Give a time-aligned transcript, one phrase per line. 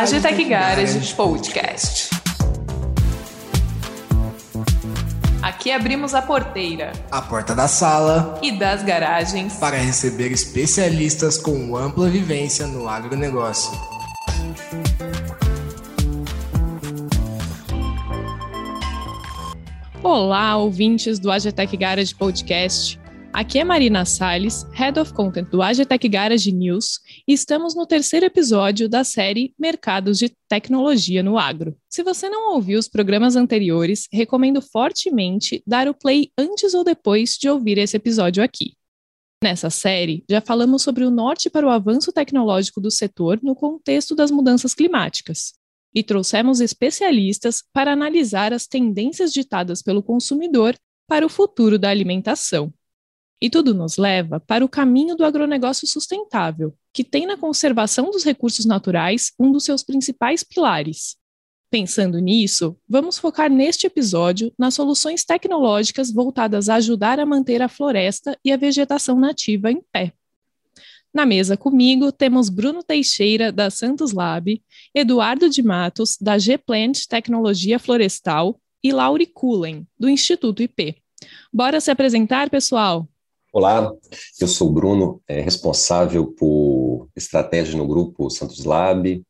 [0.00, 2.08] Agitec Garage Podcast.
[5.42, 11.76] Aqui abrimos a porteira, a porta da sala e das garagens para receber especialistas com
[11.76, 13.70] ampla vivência no agronegócio.
[20.02, 22.98] Olá, ouvintes do Agitec Garage Podcast.
[23.32, 28.26] Aqui é Marina Salles, Head of Content do Agitec Garage News, e estamos no terceiro
[28.26, 31.76] episódio da série Mercados de Tecnologia no Agro.
[31.88, 37.38] Se você não ouviu os programas anteriores, recomendo fortemente dar o play antes ou depois
[37.40, 38.74] de ouvir esse episódio aqui.
[39.42, 44.14] Nessa série, já falamos sobre o norte para o avanço tecnológico do setor no contexto
[44.14, 45.54] das mudanças climáticas.
[45.94, 50.76] E trouxemos especialistas para analisar as tendências ditadas pelo consumidor
[51.08, 52.72] para o futuro da alimentação.
[53.40, 58.22] E tudo nos leva para o caminho do agronegócio sustentável, que tem na conservação dos
[58.22, 61.16] recursos naturais um dos seus principais pilares.
[61.70, 67.68] Pensando nisso, vamos focar neste episódio nas soluções tecnológicas voltadas a ajudar a manter a
[67.68, 70.12] floresta e a vegetação nativa em pé.
[71.14, 74.62] Na mesa comigo temos Bruno Teixeira, da Santos Lab,
[74.94, 80.96] Eduardo de Matos, da G-Plant Tecnologia Florestal, e Lauri Cullen, do Instituto IP.
[81.52, 83.08] Bora se apresentar, pessoal?
[83.52, 83.92] Olá,
[84.40, 89.20] eu sou o Bruno, é, responsável por estratégia no grupo Santos Lab.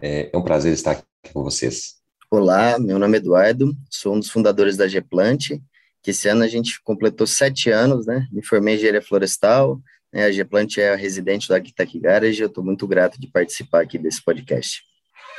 [0.00, 1.96] É, é um prazer estar aqui com vocês.
[2.30, 5.58] Olá, meu nome é Eduardo, sou um dos fundadores da Geplant,
[6.00, 8.28] que esse ano a gente completou sete anos, né?
[8.30, 9.80] Me formei em engenharia florestal,
[10.12, 10.26] né?
[10.26, 13.98] a Geplant é a residente do Arquitect Garage, eu estou muito grato de participar aqui
[13.98, 14.82] desse podcast.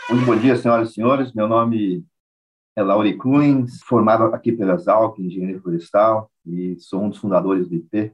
[0.09, 2.03] Muito bom dia, senhoras e senhores, meu nome
[2.75, 7.75] é Lauri Kuhn, formado aqui pela Exalc, engenharia florestal, e sou um dos fundadores do
[7.75, 8.13] IP,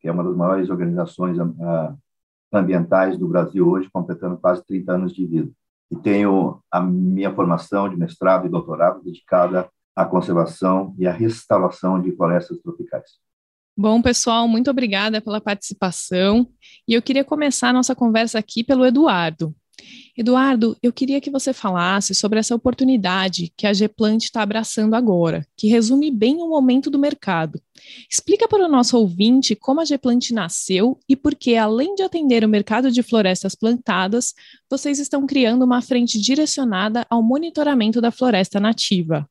[0.00, 1.98] que é uma das maiores organizações uh,
[2.52, 5.50] ambientais do Brasil hoje, completando quase 30 anos de vida.
[5.90, 12.00] E tenho a minha formação de mestrado e doutorado dedicada à conservação e à restauração
[12.00, 13.18] de florestas tropicais.
[13.76, 16.46] Bom, pessoal, muito obrigada pela participação.
[16.86, 19.54] E eu queria começar a nossa conversa aqui pelo Eduardo.
[20.16, 25.46] Eduardo, eu queria que você falasse sobre essa oportunidade que a Geplant está abraçando agora,
[25.56, 27.60] que resume bem o momento do mercado.
[28.10, 32.44] Explica para o nosso ouvinte como a Geplant nasceu e por que, além de atender
[32.44, 34.34] o mercado de florestas plantadas,
[34.68, 39.28] vocês estão criando uma frente direcionada ao monitoramento da floresta nativa.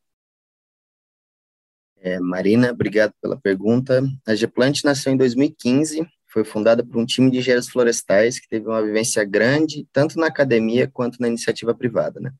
[2.01, 4.01] É, Marina, obrigado pela pergunta.
[4.25, 8.67] A Geplant nasceu em 2015 foi fundada por um time de engenheiros florestais que teve
[8.67, 12.31] uma vivência grande, tanto na academia quanto na iniciativa privada, né?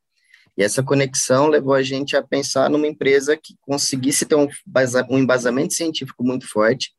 [0.56, 4.48] E essa conexão levou a gente a pensar numa empresa que conseguisse ter um,
[5.10, 6.94] um embasamento científico muito forte,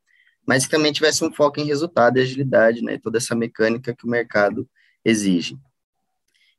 [0.47, 2.99] mas que também tivesse um foco em resultado e agilidade, né?
[2.99, 4.69] Toda essa mecânica que o mercado
[5.05, 5.57] exige.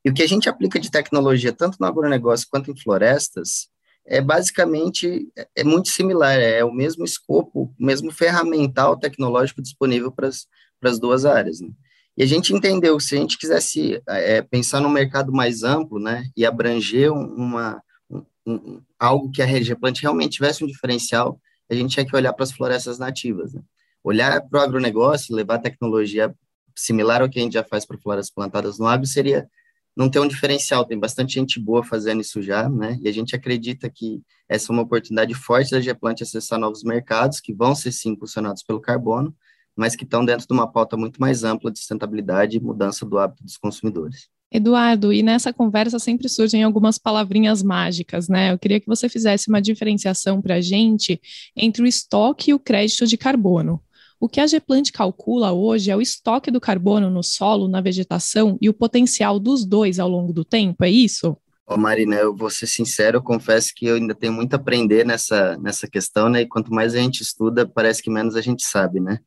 [0.06, 3.70] E o que a gente aplica de tecnologia, tanto no agronegócio quanto em florestas,
[4.06, 10.28] é basicamente é muito similar, é o mesmo escopo, o mesmo ferramental tecnológico disponível para
[10.28, 11.62] as duas áreas.
[11.62, 11.69] Né?
[12.17, 16.00] E a gente entendeu que se a gente quisesse é, pensar num mercado mais amplo,
[16.00, 21.73] né, e abranger uma, um, um, algo que a Regeplant realmente tivesse um diferencial, a
[21.73, 23.53] gente tinha que olhar para as florestas nativas.
[23.53, 23.61] Né?
[24.03, 26.35] Olhar para o agronegócio, levar tecnologia
[26.75, 29.47] similar ao que a gente já faz para florestas plantadas no agro seria
[29.96, 32.97] não tem um diferencial, tem bastante gente boa fazendo isso já, né?
[33.02, 37.40] E a gente acredita que essa é uma oportunidade forte da Geplant acessar novos mercados,
[37.40, 39.35] que vão ser sim impulsionados pelo carbono,
[39.75, 43.18] mas que estão dentro de uma pauta muito mais ampla de sustentabilidade e mudança do
[43.18, 44.29] hábito dos consumidores.
[44.53, 48.52] Eduardo, e nessa conversa sempre surgem algumas palavrinhas mágicas, né?
[48.52, 51.22] Eu queria que você fizesse uma diferenciação para a gente
[51.56, 53.81] entre o estoque e o crédito de carbono.
[54.22, 58.56] O que a Geplant calcula hoje é o estoque do carbono no solo, na vegetação
[58.62, 61.36] e o potencial dos dois ao longo do tempo, é isso?
[61.66, 65.04] Ô Marina, eu vou ser sincero, eu confesso que eu ainda tenho muito a aprender
[65.08, 66.42] nessa, nessa questão, né?
[66.42, 69.18] E quanto mais a gente estuda, parece que menos a gente sabe, né?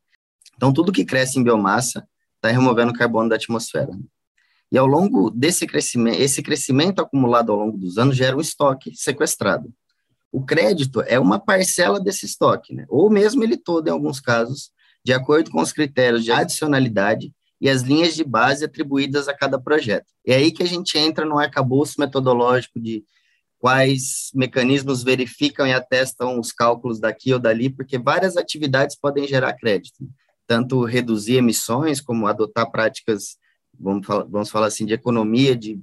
[0.55, 3.91] Então, tudo que cresce em biomassa está removendo carbono da atmosfera.
[4.71, 8.95] E ao longo desse crescimento, esse crescimento acumulado ao longo dos anos gera um estoque
[8.95, 9.73] sequestrado.
[10.31, 12.85] O crédito é uma parcela desse estoque, né?
[12.87, 14.73] Ou mesmo ele todo, em alguns casos,
[15.05, 17.31] de acordo com os critérios de adicionalidade
[17.61, 20.07] e as linhas de base atribuídas a cada projeto.
[20.25, 23.05] É aí que a gente entra no arcabouço metodológico de
[23.59, 29.53] quais mecanismos verificam e atestam os cálculos daqui ou dali, porque várias atividades podem gerar
[29.53, 30.09] crédito,
[30.47, 33.37] tanto reduzir emissões, como adotar práticas,
[33.79, 35.79] vamos falar, vamos falar assim, de economia, de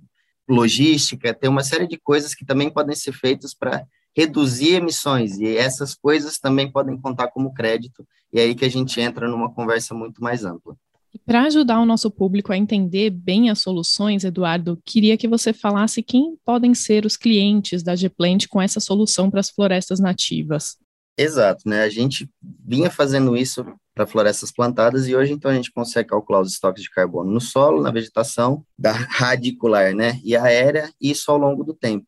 [0.49, 3.87] logística, tem uma série de coisas que também podem ser feitas para
[4.17, 8.71] reduzir emissões, e essas coisas também podem contar como crédito, e é aí que a
[8.71, 10.77] gente entra numa conversa muito mais ampla.
[11.27, 16.03] Para ajudar o nosso público a entender bem as soluções, Eduardo, queria que você falasse
[16.03, 20.77] quem podem ser os clientes da Gplant com essa solução para as florestas nativas.
[21.17, 21.83] Exato, né?
[21.83, 26.41] A gente vinha fazendo isso para florestas plantadas e hoje então a gente consegue calcular
[26.41, 31.37] os estoques de carbono no solo, na vegetação, da radicular, né, e aérea, isso ao
[31.37, 32.07] longo do tempo.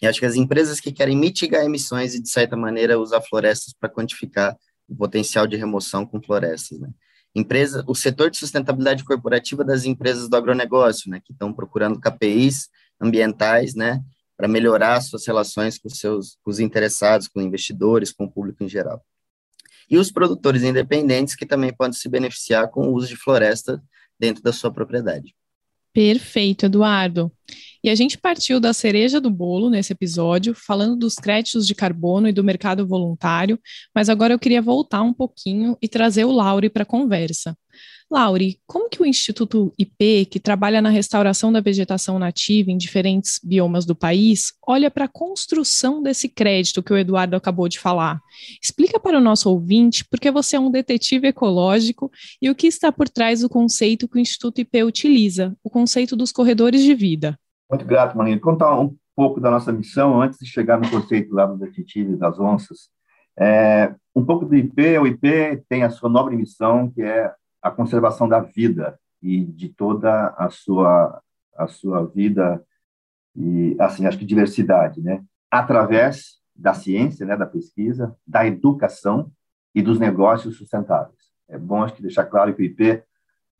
[0.00, 3.72] E acho que as empresas que querem mitigar emissões e de certa maneira usar florestas
[3.72, 4.56] para quantificar
[4.88, 6.88] o potencial de remoção com florestas, né?
[7.34, 12.68] Empresa, o setor de sustentabilidade corporativa das empresas do agronegócio, né, que estão procurando KPIs
[13.00, 14.02] ambientais, né,
[14.36, 18.68] para melhorar suas relações com, seus, com os interessados, com investidores, com o público em
[18.68, 19.04] geral.
[19.90, 23.82] E os produtores independentes que também podem se beneficiar com o uso de floresta
[24.18, 25.34] dentro da sua propriedade.
[25.92, 27.32] Perfeito, Eduardo.
[27.82, 32.28] E a gente partiu da cereja do bolo nesse episódio, falando dos créditos de carbono
[32.28, 33.58] e do mercado voluntário,
[33.94, 37.56] mas agora eu queria voltar um pouquinho e trazer o Lauri para a conversa.
[38.10, 43.38] Lauri, como que o Instituto IP, que trabalha na restauração da vegetação nativa em diferentes
[43.44, 48.18] biomas do país, olha para a construção desse crédito que o Eduardo acabou de falar?
[48.62, 52.10] Explica para o nosso ouvinte porque você é um detetive ecológico
[52.40, 56.16] e o que está por trás do conceito que o Instituto IP utiliza, o conceito
[56.16, 57.38] dos corredores de vida.
[57.70, 58.40] Muito grato, Marinho.
[58.40, 62.38] Contar um pouco da nossa missão antes de chegar no conceito lá do detetive das
[62.38, 62.88] onças.
[63.38, 67.32] É, um pouco do IP, o IP tem a sua nobre missão, que é
[67.62, 71.20] a conservação da vida e de toda a sua
[71.56, 72.64] a sua vida
[73.34, 75.22] e assim acho que diversidade, né?
[75.50, 79.30] Através da ciência, né, da pesquisa, da educação
[79.74, 81.18] e dos negócios sustentáveis.
[81.48, 83.02] É bom acho que deixar claro que o IP,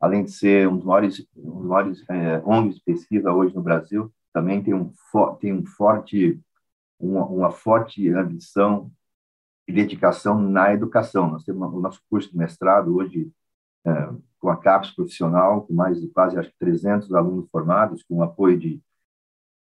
[0.01, 3.63] além de ser um dos maiores, um dos maiores é, ONGs de pesquisa hoje no
[3.63, 4.93] Brasil, também tem um
[5.41, 6.41] tem um forte
[6.99, 8.91] uma, uma forte ambição
[9.67, 11.31] e dedicação na educação.
[11.31, 13.31] Nós temos o nosso curso de mestrado hoje
[13.87, 18.23] é, com a CAPES profissional, com mais de quase acho 300 alunos formados, com o
[18.23, 18.81] apoio de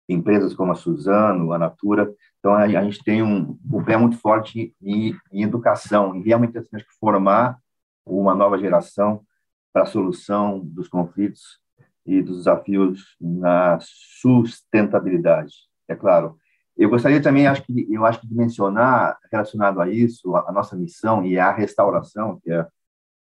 [0.09, 2.15] empresas como a Suzano, a Natura.
[2.39, 6.59] Então, a, a gente tem um, um pé muito forte em, em educação, e realmente
[6.59, 7.59] assim, acho que formar
[8.05, 9.25] uma nova geração
[9.75, 11.61] para a solução dos conflitos
[12.07, 15.53] e dos desafios na sustentabilidade.
[15.89, 16.39] É claro,
[16.77, 20.53] eu gostaria também, acho que eu acho que de mencionar relacionado a isso, a, a
[20.53, 22.65] nossa missão e a restauração, que é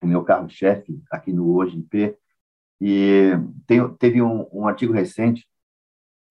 [0.03, 2.17] o meu carro-chefe aqui no Hoje IP,
[2.81, 3.33] e
[3.67, 5.47] tem, teve um, um, artigo recente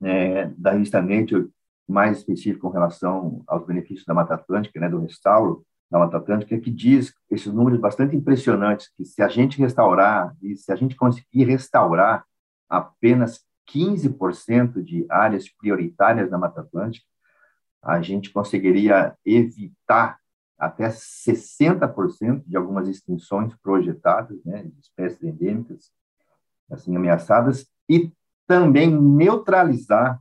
[0.02, 1.50] né, da revista Nature,
[1.88, 6.58] mais específico com relação aos benefícios da Mata Atlântica, né, do restauro da Mata Atlântica,
[6.60, 10.96] que diz esses números bastante impressionantes, que se a gente restaurar, e se a gente
[10.96, 12.26] conseguir restaurar
[12.70, 17.06] apenas 15% de áreas prioritárias da Mata Atlântica,
[17.82, 20.20] a gente conseguiria evitar
[20.58, 25.92] até 60% de algumas extinções projetadas, né, de espécies endêmicas,
[26.70, 28.12] assim, ameaçadas, e
[28.46, 30.20] também neutralizar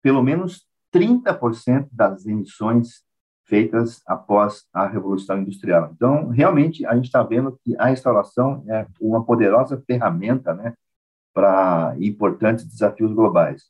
[0.00, 3.02] pelo menos 30% das emissões
[3.44, 5.90] feitas após a Revolução Industrial.
[5.94, 10.74] Então, realmente, a gente está vendo que a restauração é uma poderosa ferramenta né,
[11.32, 13.64] para importantes desafios globais.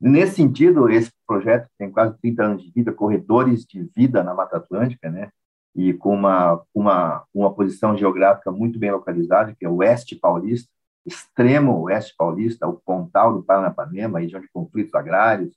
[0.00, 4.58] Nesse sentido, esse projeto tem quase 30 anos de vida, Corredores de Vida na Mata
[4.58, 5.30] Atlântica, né,
[5.74, 10.68] e com uma, uma, uma posição geográfica muito bem localizada, que é o oeste paulista,
[11.06, 15.54] extremo oeste paulista, o Pontal do Paranapanema, região de conflitos agrários,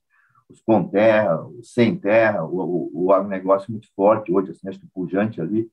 [0.49, 4.79] os com terra, os sem terra, o, o, o agronegócio muito forte hoje, assim, acho
[4.79, 5.69] que pujante ali.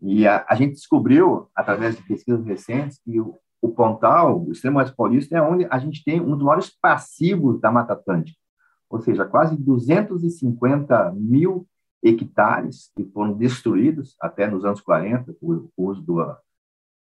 [0.00, 4.78] E a, a gente descobriu, através de pesquisas recentes, que o, o Pontal, o extremo
[4.78, 8.38] oeste paulista, é onde a gente tem um dos maiores passivos da Mata Atlântica,
[8.88, 11.66] ou seja, quase 250 mil
[12.02, 16.36] hectares que foram destruídos até nos anos 40 por uso do,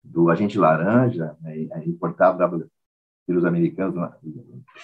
[0.02, 2.38] do agente laranja, né, importado
[3.26, 4.14] pelos americanos na,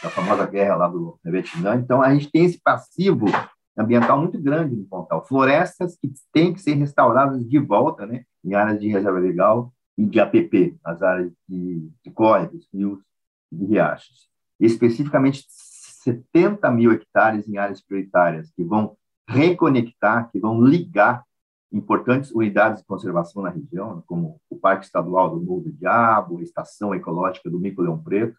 [0.02, 1.76] na famosa guerra lá do Vietnã.
[1.76, 3.26] Então, a gente tem esse passivo
[3.76, 5.24] ambiental muito grande no Pontal.
[5.26, 10.04] Florestas que têm que ser restauradas de volta né, em áreas de reserva legal e
[10.04, 13.00] de APP, as áreas de, de córregos, rios
[13.52, 14.28] e de riachos.
[14.58, 18.96] Especificamente 70 mil hectares em áreas prioritárias, que vão
[19.28, 21.24] reconectar, que vão ligar
[21.72, 26.42] importantes unidades de conservação na região, como o Parque Estadual do Morro do Diabo, a
[26.42, 28.36] Estação Ecológica do Mico Leão Preto,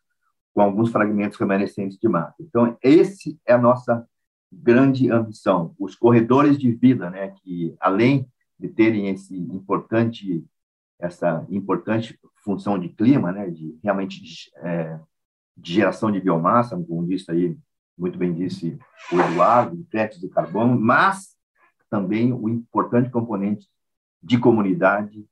[0.54, 2.36] com alguns fragmentos remanescentes de mata.
[2.40, 4.06] Então, esse é a nossa
[4.52, 8.28] grande ambição, os corredores de vida, né, que além
[8.60, 10.46] de terem esse importante
[11.00, 15.00] essa importante função de clima, né, de realmente de, é,
[15.58, 17.58] de geração de biomassa, como disse aí
[17.98, 18.78] muito bem disse
[19.12, 21.36] o Eduardo, créditos de carbono, mas
[21.92, 23.68] também o importante componente
[24.24, 25.28] de comunidade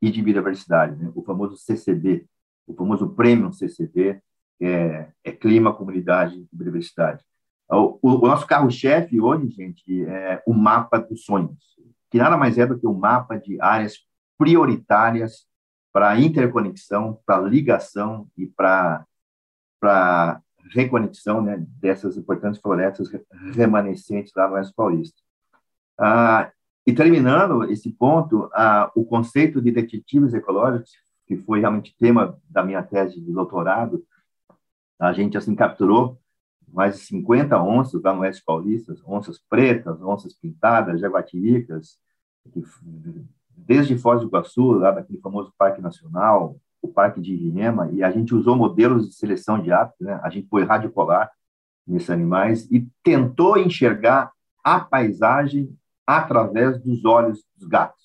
[0.00, 1.12] e de biodiversidade, né?
[1.14, 2.26] o famoso CCB,
[2.66, 4.20] o famoso Prêmio CCB,
[4.60, 7.24] é, é Clima, Comunidade e Biodiversidade.
[7.70, 11.56] O, o, o nosso carro-chefe hoje, gente, é o mapa dos sonhos,
[12.10, 14.04] que nada mais é do que um mapa de áreas
[14.36, 15.46] prioritárias
[15.92, 19.06] para interconexão, para ligação e para
[20.70, 23.08] reconexão né, dessas importantes florestas
[23.54, 25.22] remanescentes lá no Oeste Paulista.
[26.04, 26.50] Ah,
[26.84, 30.90] e terminando esse ponto, ah, o conceito de detetives ecológicos,
[31.28, 34.04] que foi realmente tema da minha tese de doutorado,
[34.98, 36.18] a gente assim capturou
[36.72, 41.98] mais de 50 onças lá no Oeste Paulista, onças pretas, onças pintadas, jaguatiricas,
[43.56, 48.10] desde Foz do Iguaçu, lá daquele famoso Parque Nacional, o Parque de Irinema, e a
[48.10, 50.18] gente usou modelos de seleção de hábitos, né?
[50.20, 51.30] a gente pôs rádio polar
[51.86, 54.32] nesses animais e tentou enxergar
[54.64, 58.02] a paisagem através dos olhos dos gatos,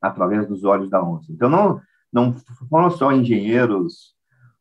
[0.00, 1.32] através dos olhos da onça.
[1.32, 1.80] Então, não,
[2.12, 2.34] não
[2.68, 4.14] foram só engenheiros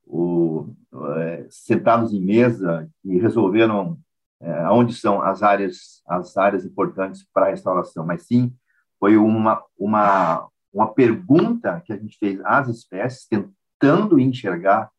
[0.06, 0.74] o,
[1.18, 3.98] é, sentados em mesa e resolveram
[4.40, 8.54] é, onde são as áreas as áreas importantes para a restauração, mas sim
[9.00, 14.90] foi uma, uma, uma pergunta que a gente fez às espécies, tentando enxergar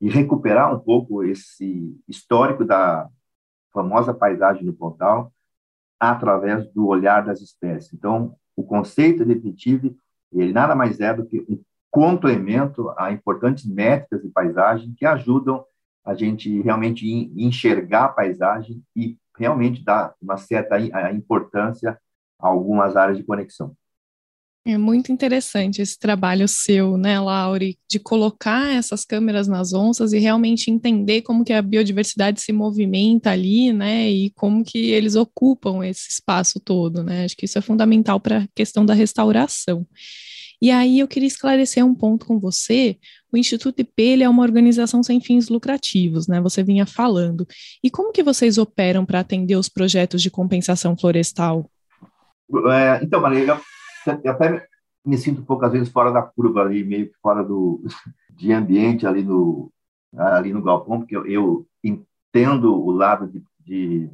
[0.00, 3.08] e recuperar um pouco esse histórico da
[3.72, 5.32] famosa paisagem do Pontal
[5.98, 7.92] através do olhar das espécies.
[7.92, 9.96] Então, o conceito de detetive,
[10.32, 15.64] ele nada mais é do que um complemento a importantes métricas de paisagem que ajudam
[16.04, 20.78] a gente realmente enxergar a paisagem e realmente dar uma certa
[21.12, 21.98] importância
[22.38, 23.74] algumas áreas de conexão.
[24.66, 30.18] É muito interessante esse trabalho seu, né, Laure, de colocar essas câmeras nas onças e
[30.18, 35.86] realmente entender como que a biodiversidade se movimenta ali, né, e como que eles ocupam
[35.86, 37.24] esse espaço todo, né?
[37.24, 39.86] Acho que isso é fundamental para a questão da restauração.
[40.60, 42.98] E aí eu queria esclarecer um ponto com você.
[43.32, 46.40] O Instituto IP é uma organização sem fins lucrativos, né?
[46.40, 47.46] Você vinha falando.
[47.82, 51.70] E como que vocês operam para atender os projetos de compensação florestal?
[52.72, 53.60] É, então, Maria,
[54.22, 54.66] eu até
[55.04, 57.82] me sinto pouco, às vezes, fora da curva ali, meio que fora do,
[58.30, 59.72] de ambiente ali no,
[60.16, 64.10] ali no galpão, porque eu, eu entendo o lado de, de,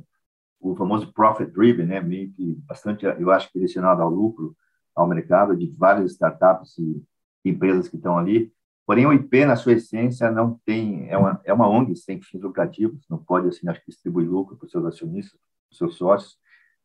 [0.61, 4.57] o famoso profit driven, né, meio que bastante, eu acho, direcionado ao lucro,
[4.95, 7.03] ao mercado, de várias startups e
[7.45, 8.53] empresas que estão ali.
[8.87, 12.43] Porém, o IP, na sua essência, não tem, é uma, é uma ONG sem fins
[12.43, 15.97] lucrativos, não pode, assim, acho que distribuir lucro para os seus acionistas, para os seus
[15.97, 16.39] sócios,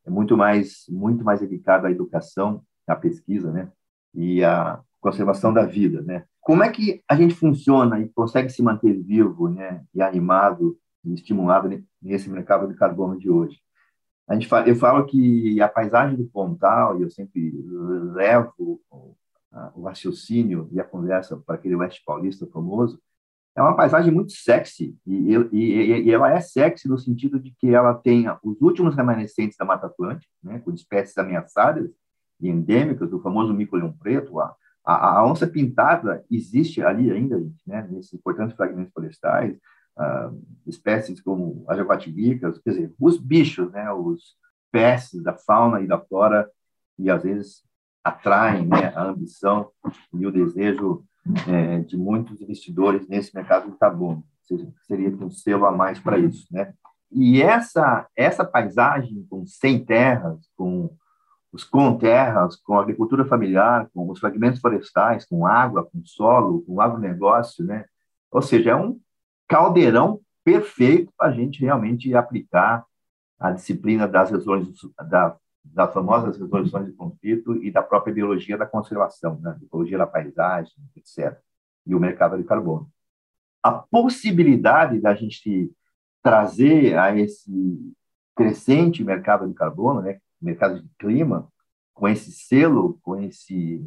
[0.05, 3.71] é muito mais muito mais dedicado à educação, à pesquisa, né?
[4.13, 6.25] E à conservação da vida, né?
[6.41, 9.83] Como é que a gente funciona e consegue se manter vivo, né?
[9.93, 11.69] E animado e estimulado
[12.01, 13.59] nesse mercado de carbono de hoje?
[14.27, 17.51] A gente fala, eu falo que a paisagem do Pontal, e eu sempre
[18.13, 19.15] levo o,
[19.83, 23.01] raciocínio e a conversa para aquele Oeste Paulista famoso,
[23.55, 27.73] é uma paisagem muito sexy, e, e, e, ela é sexy no sentido de que
[27.73, 31.89] ela tem os últimos remanescentes da Mata Atlântica, né, com espécies ameaçadas
[32.47, 34.55] endêmicas, do famoso mico-leão preto, a,
[34.85, 39.55] a, a, onça pintada existe ali ainda, né, nesses importantes fragmentos florestais,
[39.97, 44.35] uh, espécies como as jaguatiricas, quer dizer, os bichos, né, os
[44.71, 46.49] peces da fauna e da flora,
[46.97, 47.63] e às vezes
[48.03, 49.69] atraem né, a ambição
[50.13, 51.03] e o desejo
[51.47, 54.23] é, de muitos investidores nesse mercado de carbono.
[54.87, 56.73] Seria um selo a mais para isso, né?
[57.11, 60.89] E essa essa paisagem com sem terras, com
[61.51, 66.79] os com terras, com agricultura familiar, com os fragmentos florestais, com água, com solo, com
[66.79, 67.85] agronegócio, né?
[68.31, 68.99] Ou seja, é um
[69.47, 72.85] caldeirão perfeito para a gente realmente aplicar
[73.39, 78.65] a disciplina das resoluções da, das famosas resoluções de conflito e da própria biologia da
[78.65, 79.57] conservação, né?
[79.59, 81.37] biologia da paisagem, etc.,
[81.85, 82.89] e o mercado de carbono.
[83.63, 85.71] A possibilidade da gente
[86.21, 87.93] trazer a esse
[88.35, 90.19] crescente mercado de carbono, né?
[90.41, 91.47] Mercado de clima,
[91.93, 93.83] com esse selo, com esse,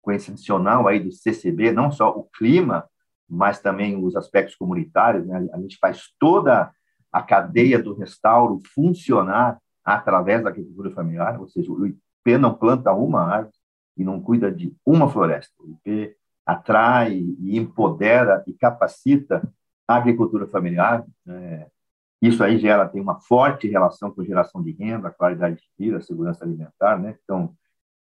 [0.00, 2.88] com esse adicional aí do CCB, não só o clima,
[3.28, 5.48] mas também os aspectos comunitários, né?
[5.52, 6.70] a gente faz toda
[7.12, 12.92] a cadeia do restauro funcionar através da agricultura familiar, ou seja, o IP não planta
[12.92, 13.54] uma árvore
[13.96, 15.54] e não cuida de uma floresta.
[15.60, 19.42] O IP atrai e empodera e capacita
[19.88, 21.04] a agricultura familiar.
[21.26, 21.66] É,
[22.20, 26.44] isso aí gera tem uma forte relação com geração de renda, qualidade de vida, segurança
[26.44, 27.16] alimentar, né?
[27.22, 27.54] Então,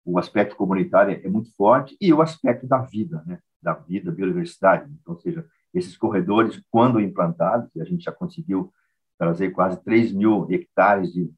[0.06, 3.40] o aspecto comunitário é muito forte e o aspecto da vida, né?
[3.62, 4.90] Da vida, biodiversidade.
[5.02, 8.74] Então, ou seja, esses corredores, quando implantados, a gente já conseguiu
[9.18, 11.32] trazer quase 3 mil hectares de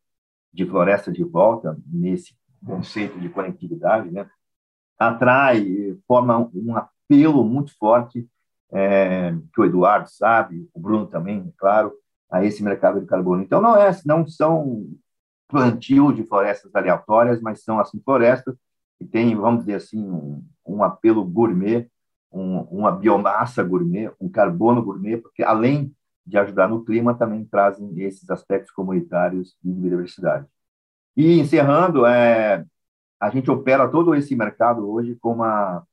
[0.54, 4.30] de floresta de volta, nesse conceito de conectividade, né?
[5.00, 8.28] atrai, forma um apelo muito forte
[8.72, 11.94] é, que o Eduardo sabe, o Bruno também, claro,
[12.32, 13.44] a esse mercado de carbono.
[13.44, 14.88] Então, não, é, não são
[15.48, 18.56] plantio de florestas aleatórias, mas são assim florestas
[18.98, 21.90] que têm, vamos dizer assim, um, um apelo gourmet,
[22.32, 25.94] um, uma biomassa gourmet, um carbono gourmet, porque além
[26.26, 30.48] de ajudar no clima, também trazem esses aspectos comunitários e de biodiversidade.
[31.18, 32.66] E encerrando, é,
[33.20, 35.86] a gente opera todo esse mercado hoje com uma,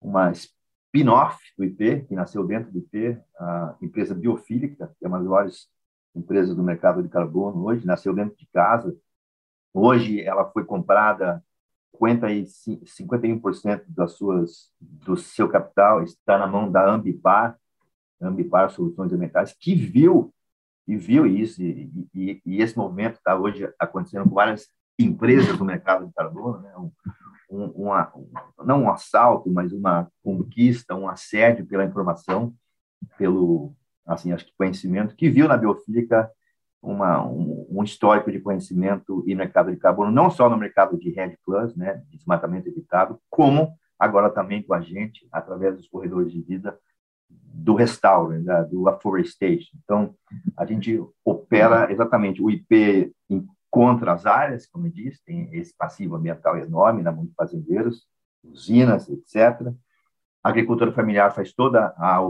[0.00, 0.32] uma
[0.94, 5.26] spin-off do IP, que nasceu dentro do IP, a empresa Biofílica, que é uma das
[5.26, 5.68] maiores
[6.14, 8.96] empresas do mercado de carbono hoje, nasceu dentro de casa.
[9.72, 11.42] Hoje ela foi comprada
[11.98, 17.58] 55, 51% das suas do seu capital está na mão da Ambipar,
[18.20, 20.32] Ambipar Soluções Ambientais, que viu
[20.86, 25.64] e viu isso e, e, e esse movimento está hoje acontecendo com várias empresas do
[25.64, 26.72] mercado de carbono, né?
[26.76, 26.92] um,
[27.50, 28.12] um, uma,
[28.64, 32.54] não um assalto, mas uma conquista, um assédio pela informação,
[33.18, 33.74] pelo
[34.06, 36.30] assim acho que conhecimento, que viu na biofísica
[36.82, 41.10] uma, um, um, histórico de conhecimento e mercado de carbono, não só no mercado de
[41.10, 46.30] RED Plus, né, de desmatamento evitado, como agora também com a gente, através dos corredores
[46.30, 46.78] de vida
[47.30, 48.34] do restauro,
[48.70, 49.76] do afforestation.
[49.82, 50.14] Então,
[50.56, 53.12] a gente opera exatamente o IP
[53.74, 58.06] contra as áreas, como eu disse, tem esse passivo ambiental enorme na mão de fazendeiros,
[58.44, 59.74] usinas, etc.
[60.44, 62.20] A agricultura familiar faz toda a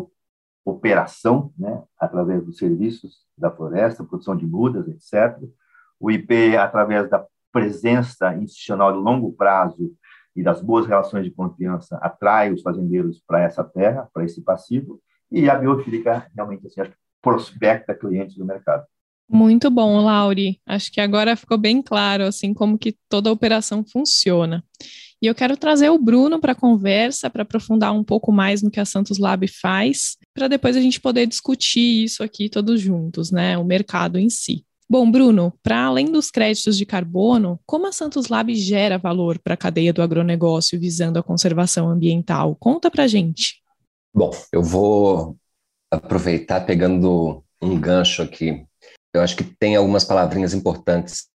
[0.64, 5.38] operação, né, através dos serviços da floresta, produção de mudas, etc.
[6.00, 9.94] O IP, através da presença institucional de longo prazo
[10.34, 14.98] e das boas relações de confiança, atrai os fazendeiros para essa terra, para esse passivo,
[15.30, 18.86] e a biofílica realmente assim, prospecta clientes do mercado.
[19.28, 20.60] Muito bom, Lauri.
[20.66, 24.62] Acho que agora ficou bem claro assim como que toda a operação funciona.
[25.20, 28.70] E eu quero trazer o Bruno para a conversa, para aprofundar um pouco mais no
[28.70, 33.30] que a Santos Lab faz, para depois a gente poder discutir isso aqui todos juntos,
[33.30, 33.56] né?
[33.56, 34.66] O mercado em si.
[34.88, 39.54] Bom, Bruno, para além dos créditos de carbono, como a Santos Lab gera valor para
[39.54, 42.54] a cadeia do agronegócio visando a conservação ambiental?
[42.60, 43.62] Conta para gente.
[44.14, 45.38] Bom, eu vou
[45.90, 48.66] aproveitar pegando um gancho aqui
[49.14, 51.28] eu acho que tem algumas palavrinhas importantes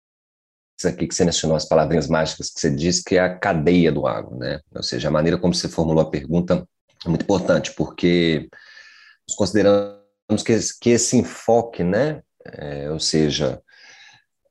[0.85, 4.07] aqui que você mencionou, as palavrinhas mágicas que você disse, que é a cadeia do
[4.07, 4.59] agro, né?
[4.73, 6.65] Ou seja, a maneira como você formulou a pergunta
[7.05, 8.47] é muito importante, porque
[9.27, 12.21] nós consideramos que, que esse enfoque, né?
[12.45, 13.61] É, ou seja,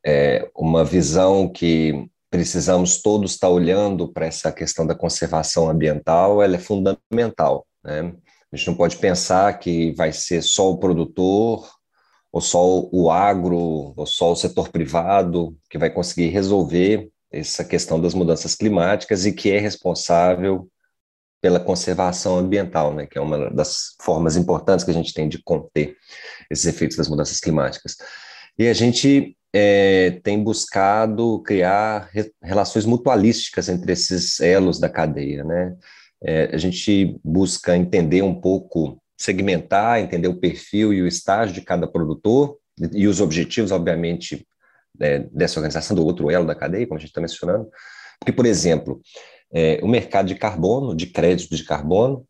[0.05, 6.57] é uma visão que precisamos todos estar olhando para essa questão da conservação ambiental, ela
[6.57, 8.13] é fundamental, né?
[8.51, 11.78] A gente não pode pensar que vai ser só o produtor
[12.33, 18.01] ou só o agro, ou só o setor privado que vai conseguir resolver essa questão
[18.01, 20.69] das mudanças climáticas e que é responsável
[21.41, 25.41] pela conservação ambiental, né, que é uma das formas importantes que a gente tem de
[25.43, 25.97] conter
[26.51, 27.97] esses efeitos das mudanças climáticas.
[28.59, 35.45] E a gente é, tem buscado criar re relações mutualísticas entre esses elos da cadeia,
[35.45, 35.77] né?
[36.21, 41.61] É, a gente busca entender um pouco segmentar, entender o perfil e o estágio de
[41.61, 42.57] cada produtor
[42.93, 44.47] e os objetivos, obviamente,
[45.01, 47.69] é, dessa organização, do outro elo da cadeia, como a gente está mencionando.
[48.21, 49.01] Porque, por exemplo,
[49.53, 52.25] é, o mercado de carbono, de crédito de carbono,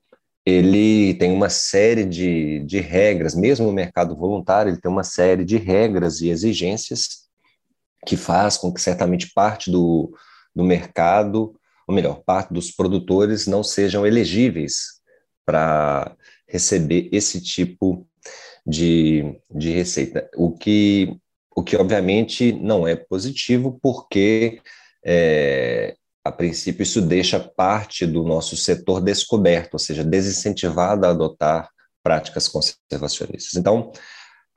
[0.47, 5.45] ele tem uma série de, de regras, mesmo o mercado voluntário, ele tem uma série
[5.45, 7.29] de regras e exigências
[8.07, 10.11] que faz com que certamente parte do,
[10.55, 11.55] do mercado,
[11.87, 14.99] ou melhor, parte dos produtores não sejam elegíveis
[15.45, 16.17] para
[16.49, 18.07] receber esse tipo
[18.67, 21.17] de, de receita, o que,
[21.55, 24.61] o que obviamente não é positivo, porque
[25.05, 31.69] é, a princípio isso deixa parte do nosso setor descoberto, ou seja, desincentivado a adotar
[32.03, 33.55] práticas conservacionistas.
[33.55, 33.93] Então,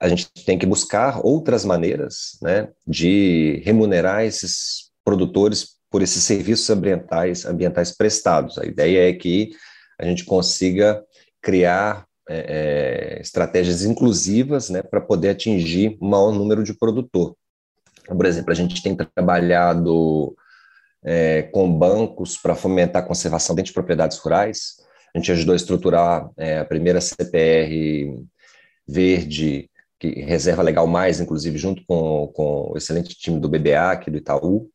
[0.00, 6.68] a gente tem que buscar outras maneiras né, de remunerar esses produtores por esses serviços
[6.70, 8.58] ambientais, ambientais prestados.
[8.58, 9.50] A ideia é que
[9.98, 11.02] a gente consiga
[11.42, 17.36] criar é, é, estratégias inclusivas né, para poder atingir o maior número de produtor.
[18.06, 20.34] Por exemplo, a gente tem trabalhado
[21.04, 24.76] é, com bancos para fomentar a conservação dentro de propriedades rurais.
[25.14, 28.24] A gente ajudou a estruturar é, a primeira CPR
[28.86, 34.10] verde, que reserva legal mais, inclusive, junto com, com o excelente time do BBA, aqui
[34.10, 34.68] do Itaú.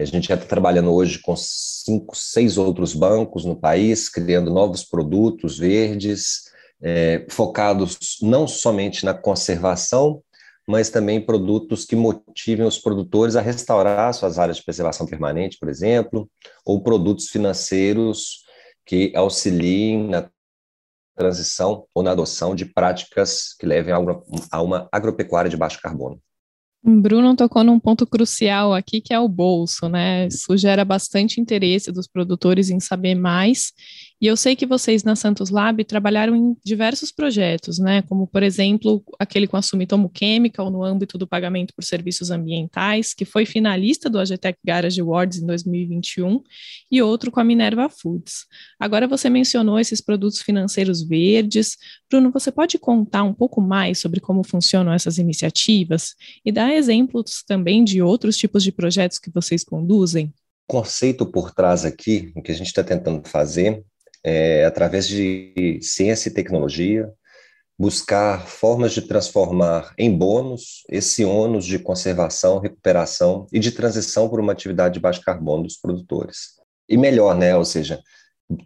[0.00, 4.82] A gente já está trabalhando hoje com cinco, seis outros bancos no país, criando novos
[4.82, 10.22] produtos verdes, é, focados não somente na conservação,
[10.66, 15.68] mas também produtos que motivem os produtores a restaurar suas áreas de preservação permanente, por
[15.68, 16.30] exemplo,
[16.64, 18.44] ou produtos financeiros
[18.86, 20.30] que auxiliem na
[21.14, 23.92] transição ou na adoção de práticas que levem
[24.50, 26.18] a uma agropecuária de baixo carbono.
[26.82, 30.26] Bruno tocou num ponto crucial aqui, que é o bolso, né?
[30.26, 33.72] Isso gera bastante interesse dos produtores em saber mais
[34.20, 38.02] e eu sei que vocês na Santos Lab trabalharam em diversos projetos, né?
[38.02, 43.14] Como, por exemplo, aquele com a Sumitomo Chemical no âmbito do pagamento por serviços ambientais,
[43.14, 46.42] que foi finalista do Agtech Garage Awards em 2021,
[46.90, 48.44] e outro com a Minerva Foods.
[48.78, 51.78] Agora você mencionou esses produtos financeiros verdes.
[52.10, 57.42] Bruno, você pode contar um pouco mais sobre como funcionam essas iniciativas e dar exemplos
[57.46, 60.26] também de outros tipos de projetos que vocês conduzem?
[60.68, 63.82] O conceito por trás aqui, o que a gente está tentando fazer
[64.22, 67.10] é, através de ciência e tecnologia,
[67.78, 74.38] buscar formas de transformar em bônus esse ônus de conservação, recuperação e de transição por
[74.38, 76.60] uma atividade de baixo carbono dos produtores.
[76.86, 77.56] E melhor, né?
[77.56, 77.98] Ou seja,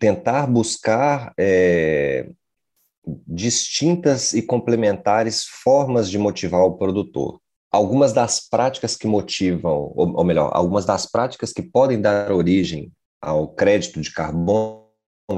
[0.01, 2.29] tentar buscar é,
[3.07, 7.39] distintas e complementares formas de motivar o produtor.
[7.71, 12.91] Algumas das práticas que motivam, ou, ou melhor, algumas das práticas que podem dar origem
[13.21, 14.84] ao crédito de carbono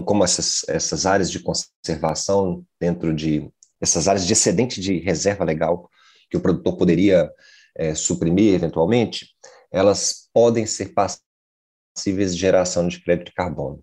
[0.05, 5.89] como essas, essas áreas de conservação dentro de essas áreas de excedente de reserva legal
[6.31, 7.31] que o produtor poderia
[7.77, 9.29] é, suprimir eventualmente,
[9.71, 13.81] elas podem ser passíveis de geração de crédito de carbono.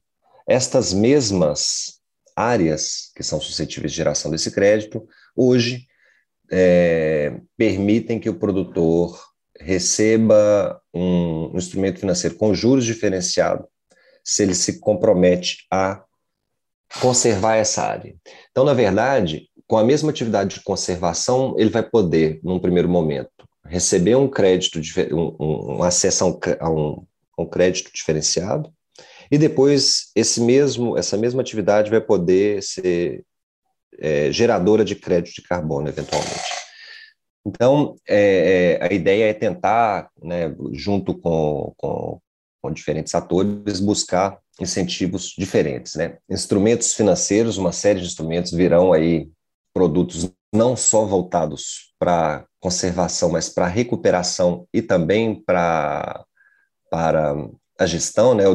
[0.48, 2.02] Estas mesmas
[2.36, 5.86] áreas que são suscetíveis de geração desse crédito, hoje
[6.52, 9.22] é, permitem que o produtor
[9.60, 13.68] receba um instrumento financeiro com juros diferenciados
[14.24, 16.04] se ele se compromete a
[17.02, 18.16] conservar essa área.
[18.52, 23.30] Então, na verdade, com a mesma atividade de conservação, ele vai poder, num primeiro momento,
[23.66, 24.80] receber um crédito,
[25.12, 27.06] um, um acesso a um,
[27.38, 28.72] um crédito diferenciado,
[29.32, 33.24] e depois esse mesmo, essa mesma atividade vai poder ser
[33.98, 36.64] é, geradora de crédito de carbono, eventualmente.
[37.46, 42.22] Então, é, é, a ideia é tentar, né, junto com, com,
[42.64, 46.18] com diferentes atores, buscar incentivos diferentes, né?
[46.30, 49.30] Instrumentos financeiros, uma série de instrumentos virão aí
[49.74, 56.24] produtos não só voltados para conservação, mas para recuperação e também para
[56.90, 58.46] a gestão, né?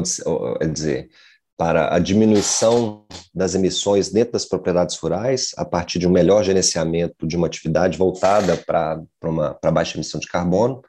[0.61, 1.11] É dizer,
[1.59, 7.27] para a diminuição das emissões dentro das propriedades rurais, a partir de um melhor gerenciamento
[7.27, 10.83] de uma atividade voltada para uma baixa emissão de carbono.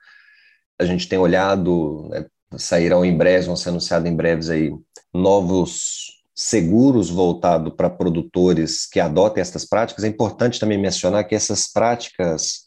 [0.80, 2.26] A gente tem olhado né,
[2.58, 4.72] sairão em breve, vão ser anunciados em breves aí
[5.14, 10.04] novos seguros voltados para produtores que adotem essas práticas.
[10.04, 12.62] É importante também mencionar que essas práticas,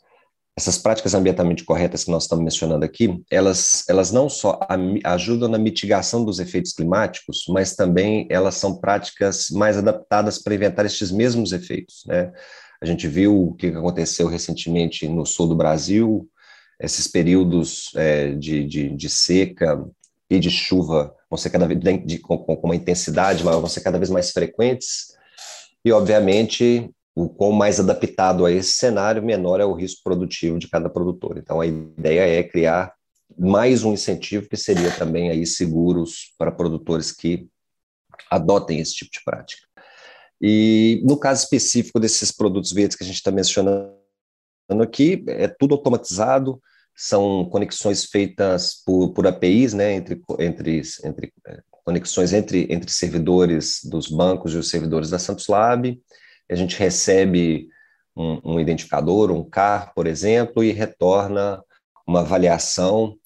[0.55, 4.61] essas práticas ambientalmente corretas que nós estamos mencionando aqui, elas, elas não só
[5.05, 10.85] ajudam na mitigação dos efeitos climáticos, mas também elas são práticas mais adaptadas para evitar
[10.85, 12.31] estes mesmos efeitos, né?
[12.83, 16.29] A gente viu o que aconteceu recentemente no sul do Brasil,
[16.83, 19.83] esses períodos é, de, de, de, seca
[20.29, 23.81] e de chuva vão ser cada vez de, com, com, uma intensidade maior, vão ser
[23.83, 25.15] cada vez mais frequentes,
[25.85, 30.69] e obviamente o quão mais adaptado a esse cenário, menor é o risco produtivo de
[30.69, 31.37] cada produtor.
[31.39, 32.93] Então a ideia é criar
[33.39, 37.49] mais um incentivo que seria também aí seguros para produtores que
[38.31, 39.63] adotem esse tipo de prática.
[40.41, 43.93] E no caso específico desses produtos verdes que a gente está mencionando
[44.83, 46.61] aqui, é tudo automatizado,
[46.95, 53.81] são conexões feitas por, por APIs, né, entre, entre, entre é, conexões entre, entre servidores
[53.85, 56.01] dos bancos e os servidores da Santos Lab.
[56.51, 57.69] A gente recebe
[58.17, 61.63] um, um identificador, um CAR, por exemplo, e retorna
[62.07, 63.17] uma avaliação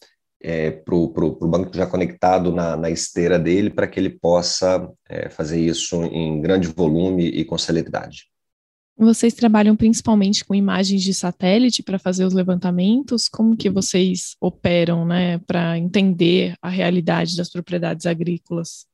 [0.40, 5.28] é, para o banco já conectado na, na esteira dele, para que ele possa é,
[5.28, 8.28] fazer isso em grande volume e com celeridade.
[8.98, 13.28] Vocês trabalham principalmente com imagens de satélite para fazer os levantamentos?
[13.28, 18.86] Como que vocês operam, né, para entender a realidade das propriedades agrícolas?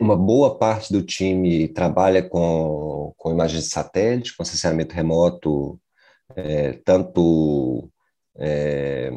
[0.00, 5.80] Uma boa parte do time trabalha com, com imagens de satélite, com acessamento remoto,
[6.36, 7.90] é, tanto
[8.36, 9.10] é,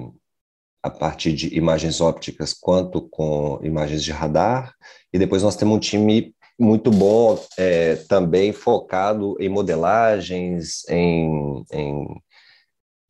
[0.82, 4.74] a partir de imagens ópticas quanto com imagens de radar.
[5.14, 12.22] E depois nós temos um time muito bom é, também focado em modelagens, em, em,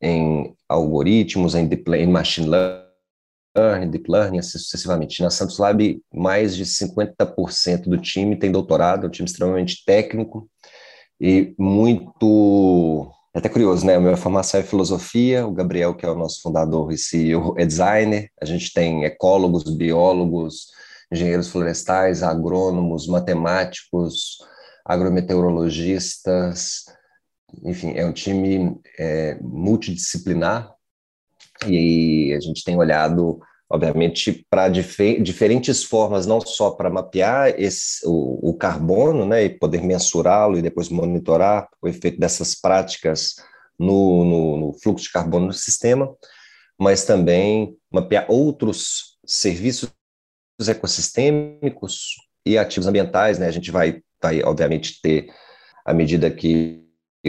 [0.02, 5.22] em algoritmos, em, deep, em machine learning, deep learning, assim sucessivamente.
[5.22, 10.48] Na Santos Lab, mais de 50% do time tem doutorado, é um time extremamente técnico
[11.20, 13.94] e muito é até curioso, né?
[13.94, 17.64] A minha formação é filosofia, o Gabriel, que é o nosso fundador e CEO, é
[17.64, 20.68] designer, a gente tem ecólogos, biólogos,
[21.10, 24.38] engenheiros florestais, agrônomos, matemáticos,
[24.84, 26.84] agrometeorologistas,
[27.64, 30.70] enfim, é um time é, multidisciplinar
[31.66, 33.40] e a gente tem olhado,
[33.70, 39.50] obviamente, para dif diferentes formas, não só para mapear esse, o, o, carbono, né, e
[39.50, 43.36] poder mensurá-lo e depois monitorar o efeito dessas práticas
[43.78, 46.14] no, no, no fluxo de carbono do sistema,
[46.78, 49.90] mas também mapear outros serviços
[50.66, 53.46] ecossistêmicos e ativos ambientais, né?
[53.46, 55.28] A gente vai, vai obviamente ter
[55.84, 56.84] à medida que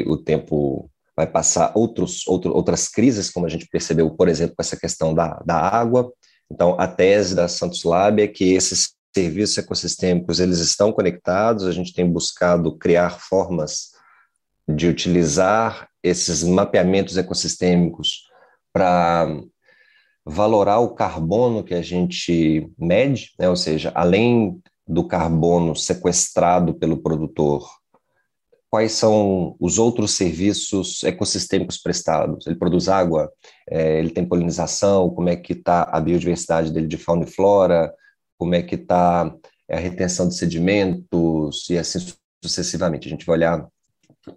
[0.07, 4.61] o tempo vai passar outros, outro, outras crises, como a gente percebeu, por exemplo, com
[4.61, 6.11] essa questão da, da água.
[6.49, 11.65] Então, a tese da Santos Lab é que esses serviços ecossistêmicos eles estão conectados.
[11.65, 13.89] A gente tem buscado criar formas
[14.67, 18.29] de utilizar esses mapeamentos ecossistêmicos
[18.71, 19.27] para
[20.29, 23.49] valorar o carbono que a gente mede, né?
[23.49, 27.67] ou seja, além do carbono sequestrado pelo produtor,
[28.69, 32.45] quais são os outros serviços ecossistêmicos prestados?
[32.45, 33.31] Ele produz água,
[33.67, 37.91] é, ele tem polinização, como é que está a biodiversidade dele de fauna e flora,
[38.37, 39.33] como é que está
[39.69, 41.99] a retenção de sedimentos e assim
[42.43, 43.07] sucessivamente.
[43.07, 43.67] A gente vai olhar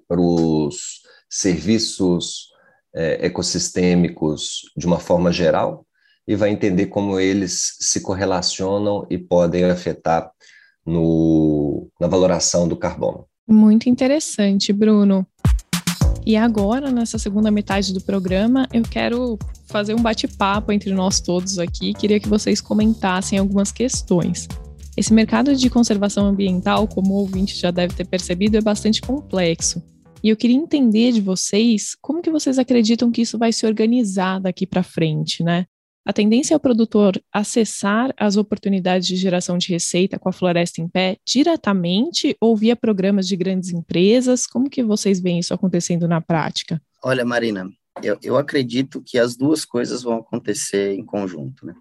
[0.09, 2.52] para os serviços
[2.95, 5.87] é, ecossistêmicos de uma forma geral
[6.27, 10.31] e vai entender como eles se correlacionam e podem afetar
[10.87, 13.27] no, na valoração do carbono.
[13.49, 15.27] Muito interessante, Bruno.
[16.25, 21.59] E agora, nessa segunda metade do programa, eu quero fazer um bate-papo entre nós todos
[21.59, 21.93] aqui.
[21.93, 24.47] Queria que vocês comentassem algumas questões.
[24.97, 29.83] Esse mercado de conservação ambiental, como o ouvinte já deve ter percebido, é bastante complexo.
[30.23, 34.39] E eu queria entender de vocês como que vocês acreditam que isso vai se organizar
[34.41, 35.67] daqui para frente, né?
[36.05, 40.81] A tendência é o produtor acessar as oportunidades de geração de receita com a floresta
[40.81, 44.47] em pé diretamente ou via programas de grandes empresas?
[44.47, 46.83] Como que vocês veem isso acontecendo na prática?
[47.05, 47.71] Olha, Marina,
[48.03, 51.75] eu, eu acredito que as duas coisas vão acontecer em conjunto, né?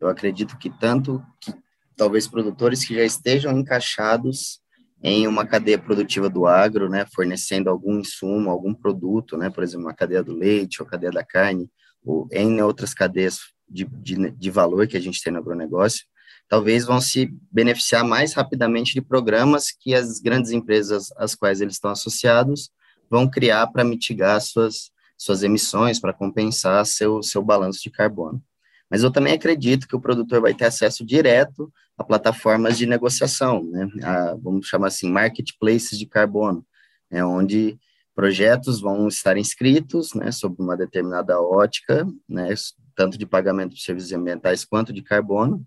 [0.00, 1.52] Eu acredito que tanto que
[1.96, 4.60] talvez produtores que já estejam encaixados
[5.02, 9.86] em uma cadeia produtiva do agro, né, fornecendo algum insumo, algum produto, né, por exemplo,
[9.86, 11.70] uma cadeia do leite ou cadeia da carne,
[12.04, 16.04] ou em outras cadeias de, de, de valor que a gente tem no agronegócio,
[16.48, 21.74] talvez vão se beneficiar mais rapidamente de programas que as grandes empresas às quais eles
[21.74, 22.70] estão associados
[23.10, 28.42] vão criar para mitigar suas, suas emissões, para compensar seu, seu balanço de carbono.
[28.90, 33.64] Mas eu também acredito que o produtor vai ter acesso direto a plataformas de negociação,
[33.64, 33.88] né?
[34.02, 36.64] A, vamos chamar assim, marketplaces de carbono,
[37.10, 37.24] né?
[37.24, 37.78] onde
[38.14, 42.52] projetos vão estar inscritos, né, sob uma determinada ótica, né,
[42.96, 45.64] tanto de pagamento de serviços ambientais quanto de carbono.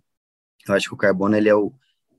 [0.67, 1.71] Eu acho que o carbono ele é o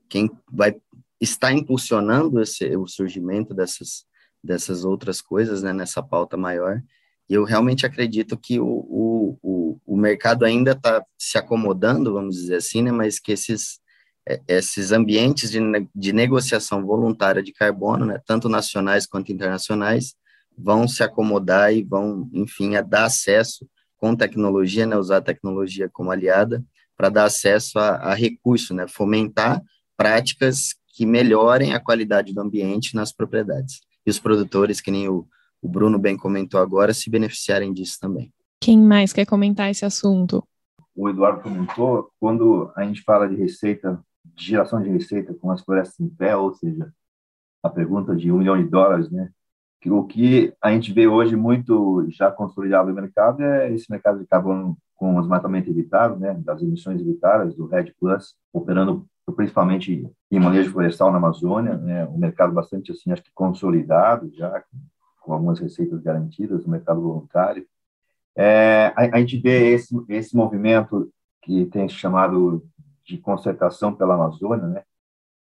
[0.09, 0.75] quem vai
[1.21, 4.07] estar impulsionando esse, o surgimento dessas
[4.43, 6.81] dessas outras coisas, né, nessa pauta maior.
[7.29, 12.35] E eu realmente acredito que o, o, o, o mercado ainda está se acomodando, vamos
[12.35, 13.81] dizer assim, né, mas que esses
[14.27, 15.59] é, esses ambientes de,
[15.93, 20.15] de negociação voluntária de carbono, né, tanto nacionais quanto internacionais,
[20.57, 25.89] vão se acomodar e vão, enfim, a dar acesso com tecnologia, né, usar a tecnologia
[25.89, 26.63] como aliada
[26.95, 29.61] para dar acesso a, a recurso, né, fomentar
[29.97, 33.81] práticas que melhorem a qualidade do ambiente nas propriedades.
[34.05, 35.27] E os produtores, que nem o,
[35.63, 38.31] o Bruno bem comentou agora, se beneficiarem disso também.
[38.59, 40.43] Quem mais quer comentar esse assunto?
[40.93, 45.61] O Eduardo comentou, quando a gente fala de receita, de geração de receita com as
[45.61, 46.91] florestas em pé, ou seja,
[47.63, 49.29] a pergunta de um milhão de dólares, né,
[49.81, 54.19] que o que a gente vê hoje muito já consolidado no mercado é esse mercado
[54.19, 60.09] de carbono com o desmatamento evitado, né, das emissões evitadas, do RED Plus, operando principalmente
[60.29, 64.61] em manejo florestal na Amazônia, né, um mercado bastante, assim, acho que consolidado já,
[65.23, 67.65] com algumas receitas garantidas, no mercado voluntário.
[68.35, 71.09] É, a, a, gente vê esse, esse movimento
[71.41, 72.63] que tem chamado
[73.05, 74.83] de concertação pela Amazônia, né,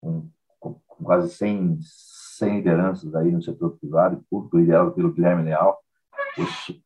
[0.00, 5.12] com, com, com quase 100, 100 lideranças aí no setor privado e público, liderado pelo
[5.12, 5.78] Guilherme Leal,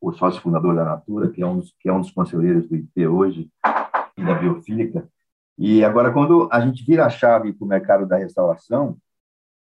[0.00, 2.68] o, o sócio fundador da Natura, que é um dos, que é um dos conselheiros
[2.68, 3.50] do IP hoje
[4.16, 5.08] e da Biofílica.
[5.58, 8.96] E agora, quando a gente vira a chave para o mercado da restauração,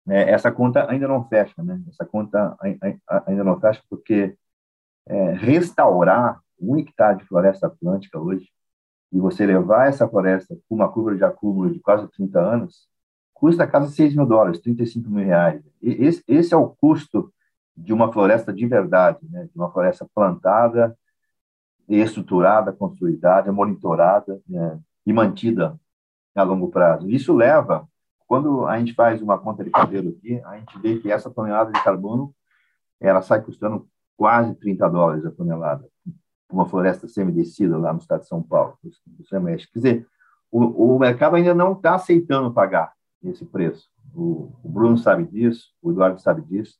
[0.07, 1.81] né, essa conta ainda não fecha, né?
[1.89, 2.57] Essa conta
[3.25, 4.37] ainda não fecha porque
[5.05, 8.49] é, restaurar um hectare de floresta atlântica hoje
[9.11, 12.87] e você levar essa floresta com uma curva de acúmulo de quase 30 anos,
[13.33, 15.61] custa quase 6 mil dólares, 35 mil reais.
[15.81, 17.31] Esse, esse é o custo
[17.75, 19.43] de uma floresta de verdade, né?
[19.43, 20.97] de uma floresta plantada,
[21.87, 24.79] estruturada, consolidada, monitorada né?
[25.05, 25.77] e mantida
[26.33, 27.09] a longo prazo.
[27.09, 27.87] Isso leva
[28.27, 31.71] quando a gente faz uma conta de cabelo aqui, a gente vê que essa tonelada
[31.71, 32.33] de carbono
[32.99, 33.87] ela sai custando
[34.17, 35.87] quase 30 dólares a tonelada,
[36.51, 39.71] uma floresta semidescida lá no estado de São Paulo, no Semestre.
[39.71, 40.07] Quer dizer,
[40.51, 43.87] o, o mercado ainda não está aceitando pagar esse preço.
[44.13, 46.75] O, o, Bruno sabe disso, o Eduardo sabe disso.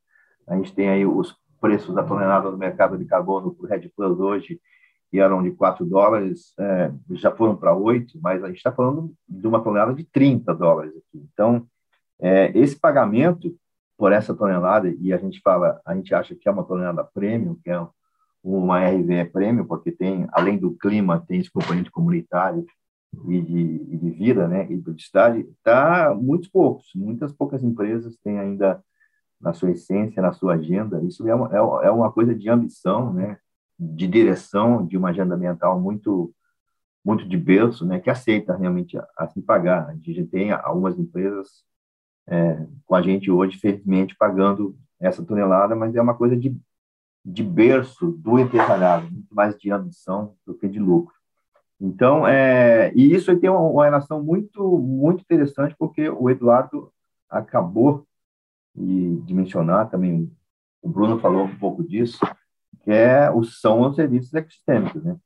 [0.47, 3.89] A gente tem aí os preços da tonelada do mercado de carbono para o Red
[3.95, 4.59] Plus hoje,
[5.09, 9.13] que eram de 4 dólares, é, já foram para 8, mas a gente está falando
[9.27, 11.25] de uma tonelada de 30 dólares aqui.
[11.33, 11.65] Então,
[12.19, 13.55] é, esse pagamento
[13.97, 17.57] por essa tonelada, e a gente fala, a gente acha que é uma tonelada premium,
[17.63, 17.87] que é
[18.43, 22.65] uma RVE premium, porque tem, além do clima, tem esse componente comunitário
[23.27, 28.15] e de, e de vida, né, e de cidade, está muitos poucos, muitas poucas empresas
[28.23, 28.83] têm ainda
[29.41, 33.13] na sua essência, na sua agenda, isso é uma, é, é uma coisa de ambição,
[33.13, 33.37] né,
[33.79, 36.33] de direção de uma agenda ambiental muito
[37.05, 39.87] muito de berço, né, que aceita realmente a, a se pagar.
[39.87, 41.63] A gente tem algumas empresas
[42.27, 46.53] é, com a gente hoje, felizmente, pagando essa tonelada, mas é uma coisa de,
[47.23, 51.15] de berço do empresariado, muito mais de ambição do que de lucro.
[51.79, 56.91] Então, é, e isso tem uma, uma relação muito, muito interessante, porque o Eduardo
[57.29, 58.05] acabou
[58.75, 60.31] de mencionar também,
[60.81, 62.19] o Bruno falou um pouco disso,
[62.87, 65.03] que é, são os serviços ecossistêmicos.
[65.03, 65.17] Né?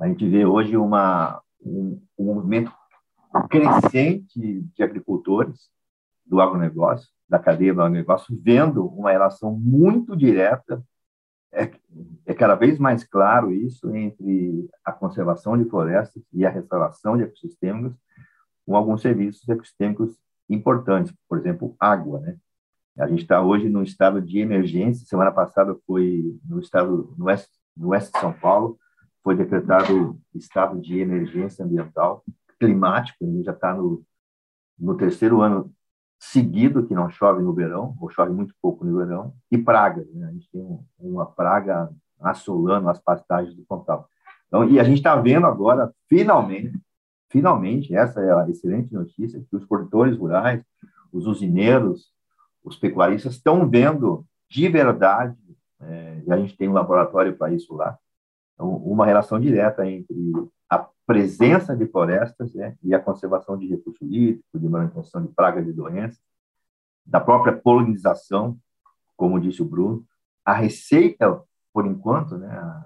[0.00, 2.72] A gente vê hoje uma, um, um movimento
[3.48, 5.70] crescente de agricultores
[6.26, 10.84] do agronegócio, da cadeia do agronegócio, vendo uma relação muito direta,
[11.52, 11.70] é,
[12.26, 17.22] é cada vez mais claro isso, entre a conservação de florestas e a restauração de
[17.22, 17.94] ecossistemas,
[18.66, 20.18] com alguns serviços ecossistêmicos
[20.50, 22.36] importantes, por exemplo, água, né?
[22.98, 25.06] A gente está hoje num estado de emergência.
[25.06, 28.78] Semana passada foi no estado no oeste, no oeste de São Paulo
[29.22, 32.24] foi decretado estado de emergência ambiental
[32.58, 33.24] climático.
[33.24, 34.04] A gente já está no,
[34.78, 35.72] no terceiro ano
[36.18, 40.06] seguido que não chove no verão, ou chove muito pouco no verão, e pragas.
[40.12, 40.28] Né?
[40.28, 44.08] A gente tem uma praga assolando as pastagens do Pontal.
[44.46, 46.78] Então, e a gente está vendo agora, finalmente,
[47.28, 50.62] finalmente, essa é a excelente notícia, que os produtores rurais,
[51.12, 52.12] os usineiros,
[52.64, 55.36] os pecuaristas estão vendo de verdade,
[55.80, 57.98] é, e a gente tem um laboratório para isso lá,
[58.54, 60.14] então, uma relação direta entre
[60.68, 65.66] a presença de florestas né, e a conservação de recurso hídrico, de manutenção de pragas
[65.66, 66.22] e doenças,
[67.04, 68.56] da própria polinização,
[69.16, 70.06] como disse o Bruno.
[70.44, 72.84] A receita, por enquanto, né,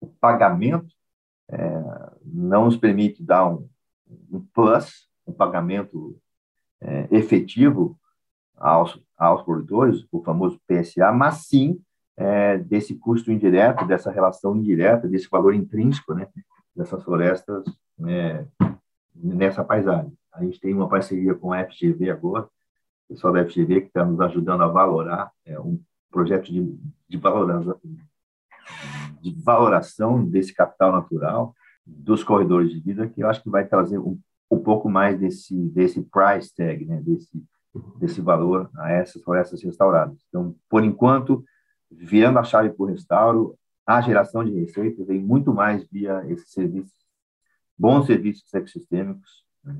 [0.00, 0.94] o pagamento
[1.48, 1.82] é,
[2.24, 3.68] não nos permite dar um,
[4.30, 6.20] um plus, um pagamento
[6.80, 7.98] é, efetivo
[8.56, 11.80] aos, aos produtores, o famoso PSA, mas sim
[12.16, 16.28] é, desse custo indireto, dessa relação indireta, desse valor intrínseco né,
[16.74, 17.64] dessas florestas
[18.06, 18.44] é,
[19.14, 20.12] nessa paisagem.
[20.32, 22.44] A gente tem uma parceria com a FGV agora,
[23.08, 26.62] o pessoal da FGV que está nos ajudando a valorar é, um projeto de,
[27.08, 27.20] de,
[29.20, 31.54] de valoração desse capital natural,
[31.86, 34.18] dos corredores de vida, que eu acho que vai trazer um,
[34.50, 37.42] um pouco mais desse, desse price tag, né, desse,
[37.98, 40.18] desse valor a essas florestas restauradas.
[40.28, 41.44] Então, por enquanto,
[41.90, 46.50] virando a chave para o restauro, a geração de receita vem muito mais via esses
[46.50, 47.04] serviços,
[47.76, 49.76] bons serviços ecossistêmicos, né,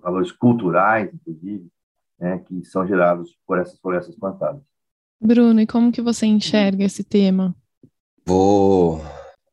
[0.00, 1.68] valores culturais, inclusive,
[2.18, 4.62] né, que são gerados por essas florestas plantadas.
[5.20, 7.54] Bruno, e como que você enxerga esse tema?
[8.26, 9.02] Vou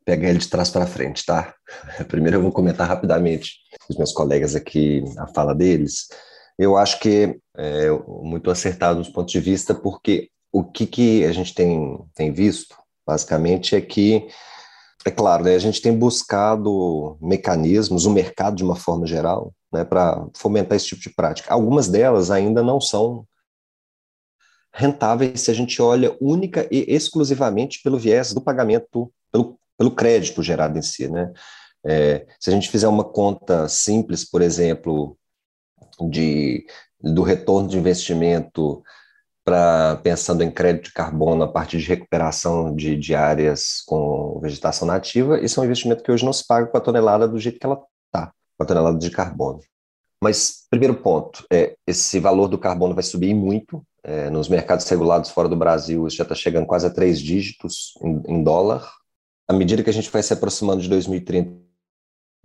[0.06, 1.54] pegar ele de trás para frente, tá?
[2.08, 3.58] Primeiro eu vou comentar rapidamente
[3.90, 6.08] os meus colegas aqui, a fala deles.
[6.58, 11.32] Eu acho que é muito acertado dos pontos de vista, porque o que, que a
[11.32, 14.28] gente tem, tem visto, basicamente, é que,
[15.06, 19.84] é claro, né, a gente tem buscado mecanismos, o mercado de uma forma geral, né,
[19.84, 21.54] para fomentar esse tipo de prática.
[21.54, 23.26] Algumas delas ainda não são
[24.74, 30.44] rentáveis se a gente olha única e exclusivamente pelo viés do pagamento, pelo, pelo crédito
[30.44, 31.08] gerado em si.
[31.08, 31.32] Né?
[31.86, 35.18] É, se a gente fizer uma conta simples, por exemplo,
[36.10, 36.66] de,
[37.02, 38.84] do retorno de investimento
[39.44, 44.86] para pensando em crédito de carbono a partir de recuperação de, de áreas com vegetação
[44.86, 47.58] nativa, isso é um investimento que hoje não se paga com a tonelada do jeito
[47.58, 49.62] que ela está, com a tonelada de carbono.
[50.22, 53.84] Mas, primeiro ponto, é, esse valor do carbono vai subir muito.
[54.04, 57.94] É, nos mercados regulados fora do Brasil, isso já está chegando quase a três dígitos
[58.02, 58.90] em, em dólar.
[59.48, 61.67] À medida que a gente vai se aproximando de 2030,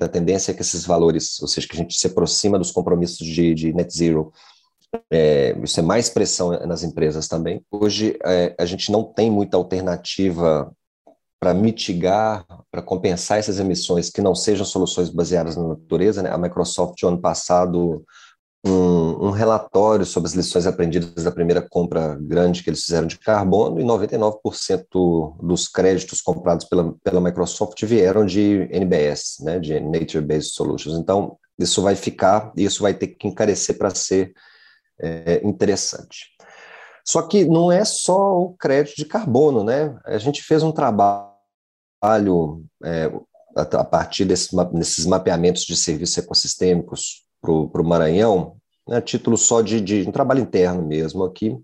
[0.01, 3.27] a tendência é que esses valores, ou seja, que a gente se aproxima dos compromissos
[3.27, 4.33] de, de net zero,
[5.11, 7.65] é, isso é mais pressão nas empresas também.
[7.71, 10.71] Hoje, é, a gente não tem muita alternativa
[11.41, 16.23] para mitigar, para compensar essas emissões que não sejam soluções baseadas na natureza.
[16.23, 16.31] Né?
[16.31, 18.05] A Microsoft, no ano passado,
[18.65, 23.19] um, um, relatório sobre as lições aprendidas da primeira compra grande que eles fizeram de
[23.19, 30.25] carbono e 99% dos créditos comprados pela, pela Microsoft vieram de NBS, né, de Nature
[30.25, 30.97] Based Solutions.
[30.97, 34.33] Então, isso vai ficar, isso vai ter que encarecer para ser
[35.01, 36.31] é, interessante.
[37.05, 39.99] Só que não é só o crédito de carbono, né?
[40.05, 43.11] A gente fez um trabalho é,
[43.57, 48.57] a partir desse, desses mapeamentos de serviços ecossistêmicos para o Maranhão,
[48.89, 51.57] né, título só de, de, um trabalho interno mesmo aqui,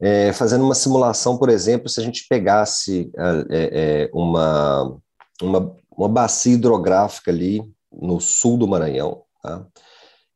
[0.00, 3.10] é, fazendo uma simulação, por exemplo, se a gente pegasse
[3.50, 4.96] é, é, uma,
[5.42, 9.66] uma, uma bacia hidrográfica ali no sul do Maranhão, tá?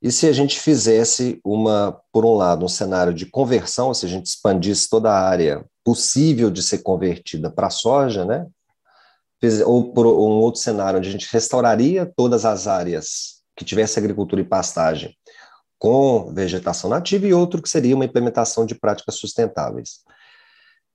[0.03, 4.09] E se a gente fizesse uma, por um lado, um cenário de conversão, se a
[4.09, 8.47] gente expandisse toda a área possível de ser convertida para soja, né?
[9.65, 14.41] Ou por um outro cenário onde a gente restauraria todas as áreas que tivesse agricultura
[14.41, 15.17] e pastagem
[15.79, 20.05] com vegetação nativa e outro que seria uma implementação de práticas sustentáveis.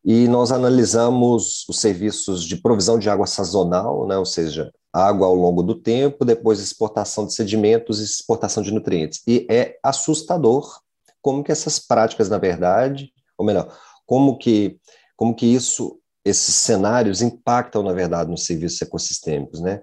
[0.05, 5.35] E nós analisamos os serviços de provisão de água sazonal, né, ou seja, água ao
[5.35, 9.21] longo do tempo, depois exportação de sedimentos e exportação de nutrientes.
[9.27, 10.79] E é assustador
[11.21, 14.79] como que essas práticas, na verdade, ou melhor, como que,
[15.17, 19.81] como que isso, esses cenários impactam, na verdade, nos serviços ecossistêmicos, né?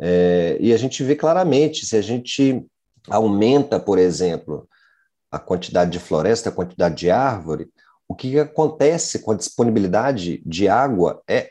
[0.00, 2.64] É, e a gente vê claramente, se a gente
[3.08, 4.68] aumenta, por exemplo,
[5.30, 7.68] a quantidade de floresta, a quantidade de árvore,
[8.08, 11.50] o que acontece com a disponibilidade de água é,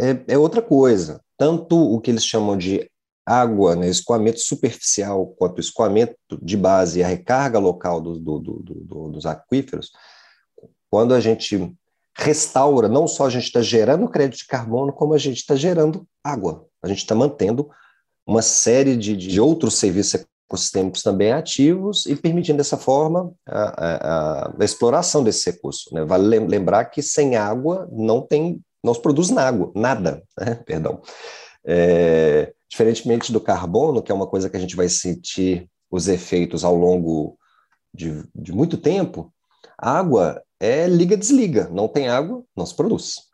[0.00, 1.20] é, é outra coisa.
[1.38, 2.90] Tanto o que eles chamam de
[3.24, 8.38] água, né, escoamento superficial, quanto o escoamento de base e a recarga local do, do,
[8.40, 9.90] do, dos aquíferos,
[10.88, 11.76] quando a gente
[12.16, 16.06] restaura, não só a gente está gerando crédito de carbono, como a gente está gerando
[16.24, 16.65] água.
[16.82, 17.70] A gente está mantendo
[18.26, 24.54] uma série de, de outros serviços ecossistêmicos também ativos e permitindo dessa forma a, a,
[24.58, 25.92] a exploração desse recurso.
[25.94, 26.04] Né?
[26.04, 30.54] Vale lembrar que sem água não tem, não se produz nada, nada, né?
[30.66, 31.00] perdão.
[31.64, 36.64] É, diferentemente do carbono, que é uma coisa que a gente vai sentir os efeitos
[36.64, 37.36] ao longo
[37.92, 39.32] de, de muito tempo,
[39.78, 43.26] água é liga-desliga, não tem água, não se produz.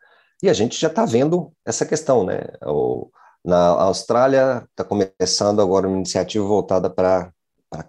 [0.42, 2.40] E a gente já está vendo essa questão, né?
[2.64, 3.10] O,
[3.44, 7.32] na Austrália está começando agora uma iniciativa voltada para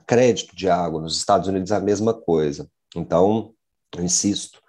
[0.05, 2.67] crédito de água, nos Estados Unidos a mesma coisa.
[2.95, 3.53] Então,
[3.95, 4.59] eu insisto,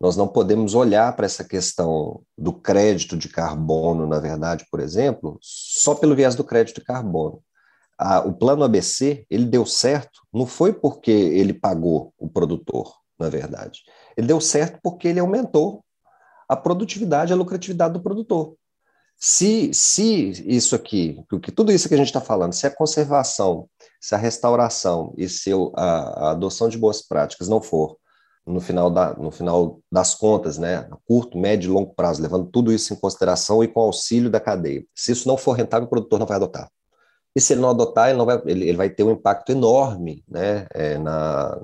[0.00, 5.38] nós não podemos olhar para essa questão do crédito de carbono, na verdade, por exemplo,
[5.40, 7.42] só pelo viés do crédito de carbono.
[8.26, 13.80] o plano ABC, ele deu certo, não foi porque ele pagou o produtor, na verdade.
[14.16, 15.82] Ele deu certo porque ele aumentou
[16.46, 18.54] a produtividade, a lucratividade do produtor.
[19.18, 23.68] Se, se isso aqui, porque tudo isso que a gente está falando, se a conservação,
[24.00, 27.96] se a restauração e se a, a, adoção de boas práticas não for
[28.46, 32.72] no final, da, no final das contas, né, curto, médio e longo prazo, levando tudo
[32.72, 36.18] isso em consideração e com auxílio da cadeia, se isso não for rentável, o produtor
[36.18, 36.70] não vai adotar.
[37.34, 40.24] E se ele não adotar, ele, não vai, ele, ele vai ter um impacto enorme
[40.28, 41.60] né, é, na,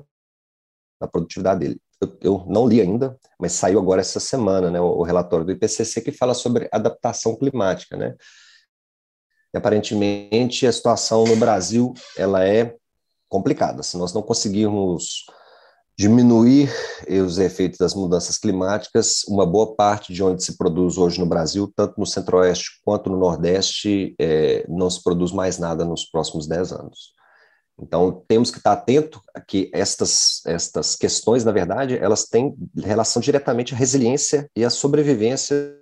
[0.99, 1.81] na produtividade dele
[2.21, 6.01] eu, não li ainda, mas saiu agora essa semana, né, o, o, relatório do IPCC
[6.01, 8.15] que fala sobre adaptação climática, né?
[9.53, 12.75] E, aparentemente a situação no Brasil ela é
[13.29, 13.83] complicada.
[13.83, 15.25] Se nós não conseguirmos
[15.97, 16.71] diminuir
[17.07, 21.71] os efeitos das mudanças climáticas, uma boa parte de onde se produz hoje no Brasil,
[21.75, 26.71] tanto no Centro-Oeste quanto no Nordeste, é, não se produz mais nada nos próximos 10
[26.71, 27.13] anos.
[27.79, 33.21] Então, temos que estar atento a que estas, estas questões, na verdade, elas têm relação
[33.21, 35.75] diretamente à resiliência e à sobrevivência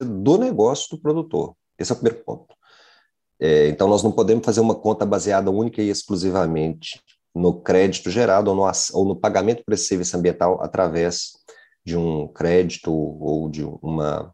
[0.00, 1.54] do negócio do produtor.
[1.78, 2.54] Esse é o primeiro ponto.
[3.40, 7.00] É, então, nós não podemos fazer uma conta baseada única e exclusivamente
[7.34, 11.32] no crédito gerado ou no, ou no pagamento por esse serviço ambiental através
[11.84, 14.32] de um crédito ou de uma,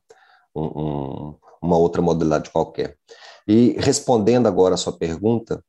[0.54, 2.96] um, uma outra modalidade qualquer.
[3.46, 5.64] E respondendo agora a sua pergunta,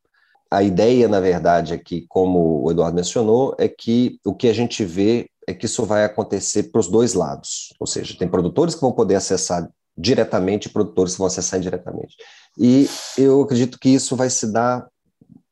[0.51, 4.83] a ideia, na verdade, aqui, como o Eduardo mencionou, é que o que a gente
[4.83, 7.73] vê é que isso vai acontecer para os dois lados.
[7.79, 12.15] Ou seja, tem produtores que vão poder acessar diretamente e produtores que vão acessar indiretamente.
[12.57, 12.87] E
[13.17, 14.87] eu acredito que isso vai se dar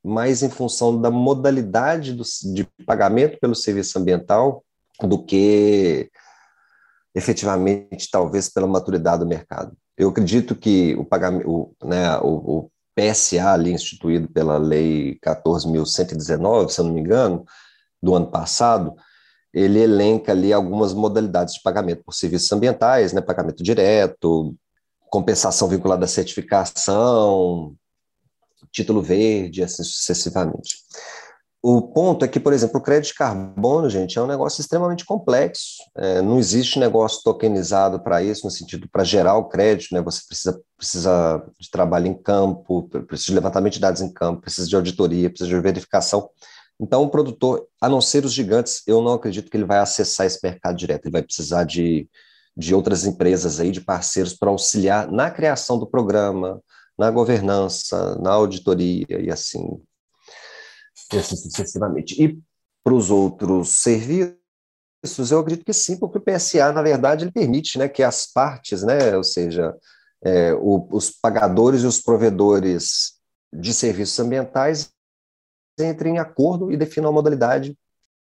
[0.04, 2.24] mais em função da modalidade do,
[2.54, 4.64] de pagamento pelo serviço ambiental
[5.02, 6.10] do que
[7.14, 9.76] efetivamente, talvez, pela maturidade do mercado.
[9.98, 16.82] Eu acredito que o pagamento, né, o, o PSA ali instituído pela Lei 14.119, se
[16.82, 17.46] eu não me engano,
[18.02, 18.96] do ano passado,
[19.54, 24.56] ele elenca ali algumas modalidades de pagamento por serviços ambientais, né, pagamento direto,
[25.10, 27.76] compensação vinculada à certificação,
[28.72, 30.78] título verde, assim sucessivamente.
[31.62, 35.04] O ponto é que, por exemplo, o crédito de carbono, gente, é um negócio extremamente
[35.04, 35.78] complexo.
[35.98, 40.02] É, não existe negócio tokenizado para isso, no sentido para gerar o crédito, né?
[40.02, 44.68] Você precisa, precisa de trabalho em campo, precisa de levantamento de dados em campo, precisa
[44.68, 46.30] de auditoria, precisa de verificação.
[46.80, 50.28] Então, o produtor, a não ser os gigantes, eu não acredito que ele vai acessar
[50.28, 51.06] esse mercado direto.
[51.06, 52.08] Ele vai precisar de,
[52.56, 56.62] de outras empresas aí, de parceiros para auxiliar na criação do programa,
[56.96, 59.82] na governança, na auditoria e assim
[61.14, 62.22] e assim sucessivamente.
[62.22, 62.40] E
[62.84, 64.38] para os outros serviços,
[65.32, 68.84] eu acredito que sim, porque o PSA, na verdade, ele permite né, que as partes,
[68.84, 69.76] né, ou seja,
[70.24, 73.14] é, o, os pagadores e os provedores
[73.54, 74.92] de serviços ambientais
[75.80, 77.78] entrem em acordo e definam a modalidade,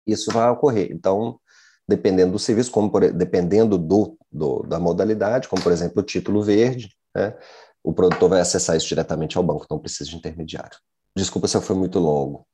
[0.06, 0.92] isso vai ocorrer.
[0.92, 1.40] Então,
[1.88, 6.44] dependendo do serviço, como por, dependendo do, do, da modalidade, como por exemplo o título
[6.44, 7.36] verde, né,
[7.84, 10.78] o produtor vai acessar isso diretamente ao banco, não precisa de intermediário.
[11.16, 12.46] Desculpa se eu fui muito longo.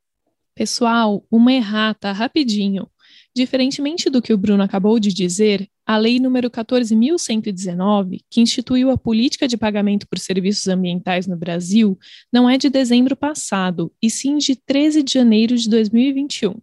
[0.56, 2.88] Pessoal, uma errata, rapidinho.
[3.34, 8.96] Diferentemente do que o Bruno acabou de dizer, a Lei número 14.119, que instituiu a
[8.96, 11.98] política de pagamento por serviços ambientais no Brasil,
[12.32, 16.54] não é de dezembro passado, e sim de 13 de janeiro de 2021.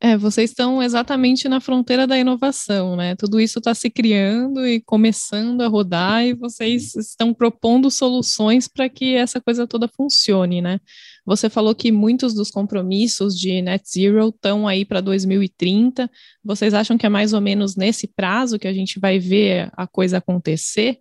[0.00, 3.16] É, vocês estão exatamente na fronteira da inovação, né?
[3.16, 8.88] Tudo isso está se criando e começando a rodar, e vocês estão propondo soluções para
[8.88, 10.78] que essa coisa toda funcione, né?
[11.26, 16.08] Você falou que muitos dos compromissos de net zero estão aí para 2030.
[16.44, 19.86] Vocês acham que é mais ou menos nesse prazo que a gente vai ver a
[19.86, 21.00] coisa acontecer?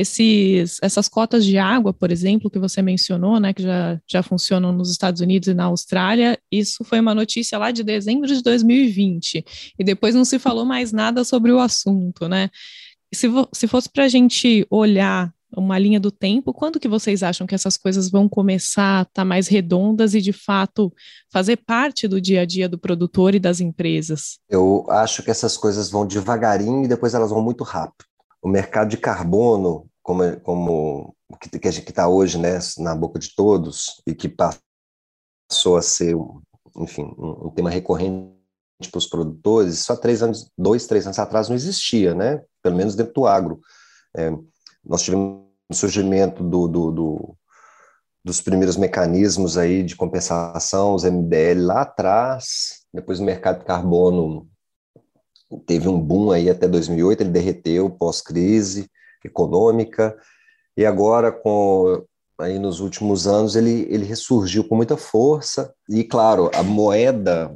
[0.00, 4.72] Esses, essas cotas de água, por exemplo, que você mencionou, né, que já, já funcionam
[4.72, 9.44] nos Estados Unidos e na Austrália, isso foi uma notícia lá de dezembro de 2020,
[9.78, 12.50] e depois não se falou mais nada sobre o assunto, né?
[13.14, 17.46] Se, se fosse para a gente olhar uma linha do tempo, quando que vocês acham
[17.46, 20.92] que essas coisas vão começar a estar tá mais redondas e, de fato,
[21.32, 24.38] fazer parte do dia a dia do produtor e das empresas?
[24.48, 28.04] Eu acho que essas coisas vão devagarinho e depois elas vão muito rápido
[28.44, 34.02] o mercado de carbono, como, como que, que está hoje né, na boca de todos
[34.06, 36.14] e que passou a ser,
[36.76, 38.34] enfim, um, um tema recorrente
[38.90, 42.42] para os produtores, só três anos, dois, três anos atrás não existia, né?
[42.62, 43.62] Pelo menos dentro do agro.
[44.14, 44.30] É,
[44.84, 47.36] nós tivemos o surgimento do, do, do,
[48.22, 54.46] dos primeiros mecanismos aí de compensação, os MDL lá atrás, depois o mercado de carbono
[55.66, 58.90] teve um boom aí até 2008, ele derreteu pós-crise
[59.24, 60.16] econômica,
[60.76, 62.04] e agora, com
[62.38, 67.54] aí nos últimos anos, ele, ele ressurgiu com muita força, e claro, a moeda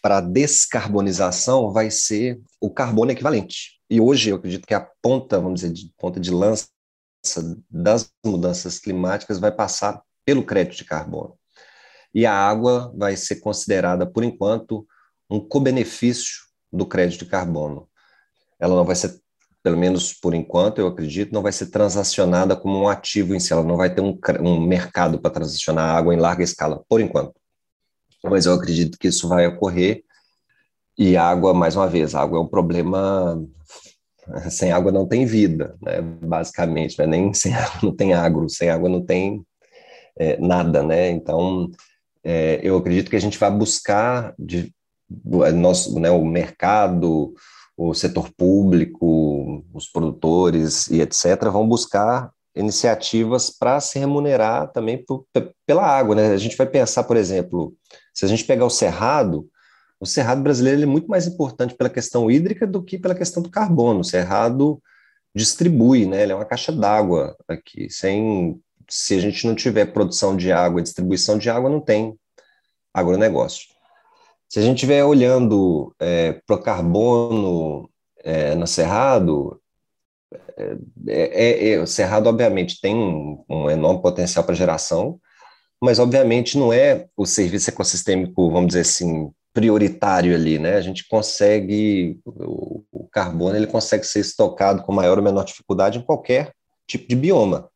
[0.00, 3.80] para descarbonização vai ser o carbono equivalente.
[3.90, 6.68] E hoje eu acredito que a ponta, vamos dizer, de ponta de lança
[7.68, 11.36] das mudanças climáticas vai passar pelo crédito de carbono.
[12.14, 14.86] E a água vai ser considerada, por enquanto,
[15.28, 16.45] um co-benefício
[16.76, 17.88] do crédito de carbono.
[18.58, 19.20] Ela não vai ser,
[19.62, 23.52] pelo menos por enquanto, eu acredito, não vai ser transacionada como um ativo em si,
[23.52, 27.34] ela não vai ter um, um mercado para transacionar água em larga escala, por enquanto.
[28.22, 30.02] Mas eu acredito que isso vai ocorrer.
[30.98, 33.42] E água, mais uma vez, água é um problema.
[34.50, 36.00] Sem água não tem vida, né?
[36.00, 36.98] basicamente.
[36.98, 37.06] Né?
[37.06, 39.44] Nem sem água não tem agro, sem água não tem
[40.18, 40.82] é, nada.
[40.82, 41.10] Né?
[41.10, 41.70] Então,
[42.24, 44.74] é, eu acredito que a gente vai buscar de,
[45.54, 47.34] nosso, né, o mercado,
[47.76, 55.26] o setor público, os produtores e etc., vão buscar iniciativas para se remunerar também por,
[55.66, 56.14] pela água.
[56.14, 56.32] Né?
[56.32, 57.74] A gente vai pensar, por exemplo,
[58.14, 59.46] se a gente pegar o cerrado,
[60.00, 63.50] o cerrado brasileiro é muito mais importante pela questão hídrica do que pela questão do
[63.50, 64.00] carbono.
[64.00, 64.82] O cerrado
[65.34, 66.22] distribui, né?
[66.22, 67.90] ele é uma caixa d'água aqui.
[67.90, 72.18] Sem, se a gente não tiver produção de água e distribuição de água, não tem
[72.92, 73.75] agronegócio.
[74.48, 77.90] Se a gente estiver olhando é, para o carbono
[78.22, 79.60] é, no Cerrado,
[80.56, 80.76] é,
[81.08, 85.20] é, é, o Cerrado, obviamente, tem um, um enorme potencial para geração,
[85.82, 90.74] mas, obviamente, não é o serviço ecossistêmico, vamos dizer assim, prioritário ali, né?
[90.74, 95.98] A gente consegue, o, o carbono, ele consegue ser estocado com maior ou menor dificuldade
[95.98, 96.52] em qualquer
[96.86, 97.68] tipo de bioma.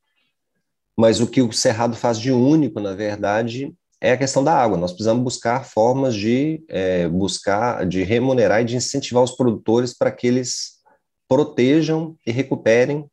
[0.97, 4.79] Mas o que o Cerrado faz de único, na verdade, é a questão da água.
[4.79, 10.11] Nós precisamos buscar formas de é, buscar, de remunerar e de incentivar os produtores para
[10.11, 10.81] que eles
[11.29, 13.09] protejam e recuperem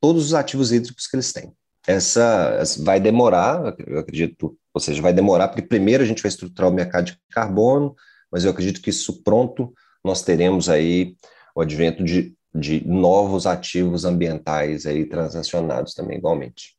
[0.00, 1.52] todos os ativos hídricos que eles têm.
[1.86, 6.28] Essa, essa vai demorar, eu acredito, ou seja, vai demorar, porque primeiro a gente vai
[6.28, 7.94] estruturar o mercado de carbono,
[8.30, 9.72] mas eu acredito que isso pronto
[10.04, 11.16] nós teremos aí
[11.54, 16.76] o advento de, de novos ativos ambientais aí transacionados também igualmente.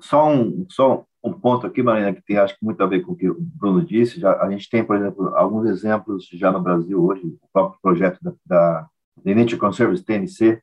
[0.00, 3.12] Só um, só um ponto aqui, Marina, que tem acho que muito a ver com
[3.12, 4.20] o que o Bruno disse.
[4.20, 8.18] Já, a gente tem, por exemplo, alguns exemplos já no Brasil hoje, o próprio projeto
[8.22, 8.88] da, da
[9.24, 10.62] Nature TNC,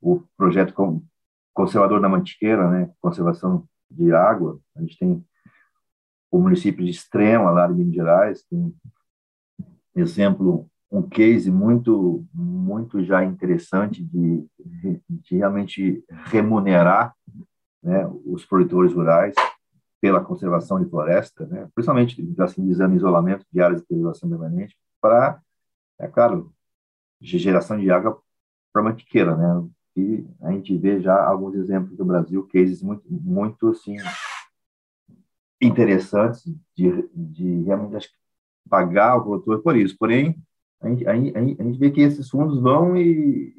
[0.00, 1.02] o projeto com,
[1.52, 4.58] conservador da Mantiqueira, né, conservação de água.
[4.76, 5.24] A gente tem
[6.30, 8.72] o município de Extrema, lá de Minas Gerais, tem
[9.96, 14.46] exemplo, um case muito, muito já interessante de,
[15.08, 17.14] de realmente remunerar
[17.82, 19.34] né, os produtores rurais
[20.00, 25.40] pela conservação de floresta, né, principalmente assim, visando isolamento de áreas de preservação permanente, para,
[25.98, 26.52] é claro,
[27.20, 28.20] geração de água
[28.72, 29.68] para mantiqueira, né?
[29.96, 33.96] E a gente vê já alguns exemplos do Brasil, cases muito, muito assim,
[35.60, 36.44] interessantes
[36.76, 38.08] de, de realmente
[38.68, 39.96] pagar o produtor por isso.
[39.98, 40.40] Porém,
[40.80, 43.52] a gente, a, gente, a gente vê que esses fundos vão e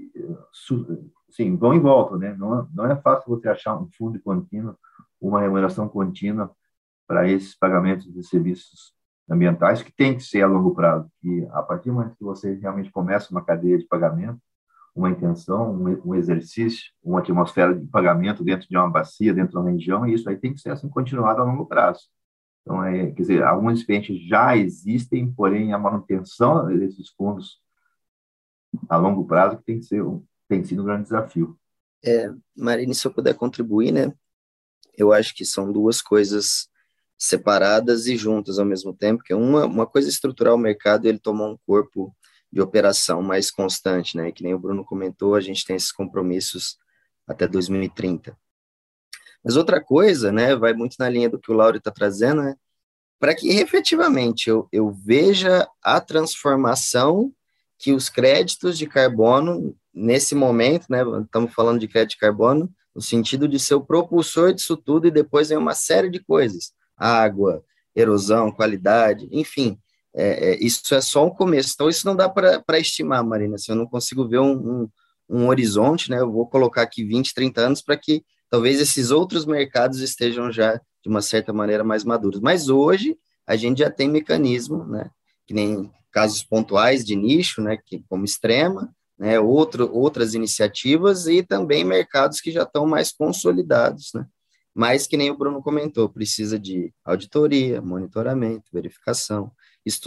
[1.29, 2.33] sim, vão e voltam, né?
[2.35, 4.77] Não, não é fácil você achar um fundo contínuo,
[5.19, 6.51] uma remuneração contínua
[7.07, 8.93] para esses pagamentos de serviços
[9.29, 11.09] ambientais que tem que ser a longo prazo.
[11.23, 14.39] E a partir do momento que você realmente começa uma cadeia de pagamento,
[14.95, 15.71] uma intenção,
[16.05, 20.13] um, exercício, uma atmosfera de pagamento dentro de uma bacia, dentro de uma região, e
[20.13, 22.01] isso aí tem que ser assim continuado a longo prazo.
[22.61, 27.59] Então, é, quer dizer, alguns experiências já existem, porém a manutenção desses fundos
[28.87, 30.03] a longo prazo que tem que ser
[30.47, 31.57] tem sido um grande desafio.
[32.03, 34.13] É, Marine, se eu puder contribuir, né?
[34.97, 36.69] Eu acho que são duas coisas
[37.17, 41.19] separadas e juntas ao mesmo tempo, que uma, uma coisa é estrutural, o mercado ele
[41.19, 42.15] tomou um corpo
[42.51, 44.31] de operação mais constante, né?
[44.31, 46.77] Que nem o Bruno comentou, a gente tem esses compromissos
[47.27, 48.35] até 2030.
[49.43, 52.55] Mas outra coisa, né, vai muito na linha do que o Lauro está trazendo, né?
[53.19, 57.33] Para que efetivamente eu, eu veja a transformação
[57.77, 63.01] que os créditos de carbono, nesse momento, né, estamos falando de crédito de carbono, no
[63.01, 67.63] sentido de ser o propulsor disso tudo e depois vem uma série de coisas água,
[67.95, 69.79] erosão, qualidade, enfim,
[70.13, 71.71] é, é, isso é só um começo.
[71.73, 74.89] Então, isso não dá para estimar, Marina, assim, eu não consigo ver um, um,
[75.29, 76.19] um, horizonte, né?
[76.19, 80.75] Eu vou colocar aqui 20, 30 anos para que talvez esses outros mercados estejam já,
[80.75, 82.41] de uma certa maneira, mais maduros.
[82.41, 83.17] Mas hoje,
[83.47, 85.09] a gente já tem mecanismo, né?
[85.47, 87.77] Que nem casos pontuais de nicho, né?
[87.77, 89.39] Que, como extrema, né?
[89.39, 94.25] Outro, outras iniciativas e também mercados que já estão mais consolidados, né?
[94.73, 99.51] Mas que nem o Bruno comentou, precisa de auditoria, monitoramento, verificação.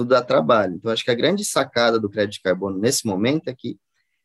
[0.07, 0.77] Dá trabalho.
[0.77, 3.79] Então, acho que a grande sacada do crédito de carbono nesse momento é que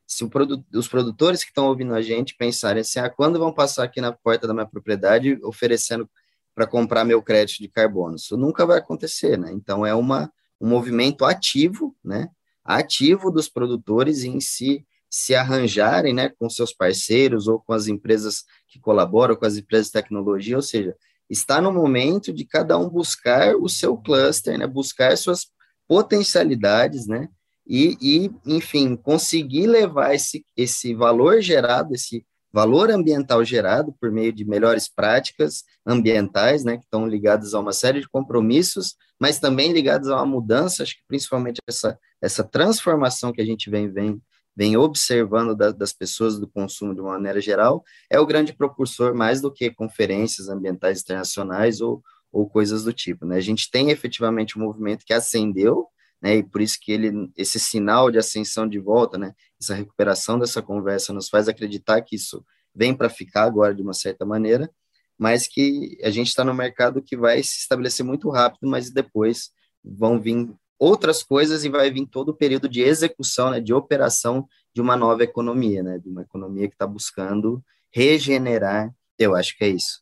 [0.05, 3.83] se produ os produtores que estão ouvindo a gente pensarem assim, ah, quando vão passar
[3.83, 6.07] aqui na porta da minha propriedade oferecendo
[6.53, 8.15] para comprar meu crédito de carbono?
[8.15, 9.51] Isso nunca vai acontecer, né?
[9.51, 10.31] Então, é uma,
[10.61, 12.29] um movimento ativo, né?
[12.67, 18.43] Ativo dos produtores em si se arranjarem né, com seus parceiros ou com as empresas
[18.67, 20.95] que colaboram, com as empresas de tecnologia, ou seja,
[21.29, 25.47] está no momento de cada um buscar o seu cluster, né, buscar suas
[25.87, 27.29] potencialidades, né,
[27.65, 34.31] e, e, enfim, conseguir levar esse, esse valor gerado, esse valor ambiental gerado por meio
[34.31, 39.71] de melhores práticas ambientais, né, que estão ligadas a uma série de compromissos, mas também
[39.71, 44.21] ligadas a uma mudança, acho que principalmente essa, essa transformação que a gente vem, vem
[44.57, 49.13] vem observando da, das pessoas do consumo de uma maneira geral, é o grande propulsor
[49.13, 53.23] mais do que conferências ambientais internacionais ou, ou coisas do tipo.
[53.23, 53.37] Né?
[53.37, 55.87] A gente tem efetivamente um movimento que ascendeu,
[56.21, 60.39] né, e por isso que ele, esse sinal de ascensão de volta, né, essa recuperação
[60.39, 62.43] dessa conversa nos faz acreditar que isso
[62.73, 64.69] vem para ficar agora de uma certa maneira,
[65.17, 69.51] mas que a gente está no mercado que vai se estabelecer muito rápido, mas depois
[69.83, 70.49] vão vir
[70.79, 74.95] outras coisas e vai vir todo o período de execução, né, de operação de uma
[74.95, 78.93] nova economia, né, de uma economia que está buscando regenerar.
[79.17, 80.01] Eu acho que é isso.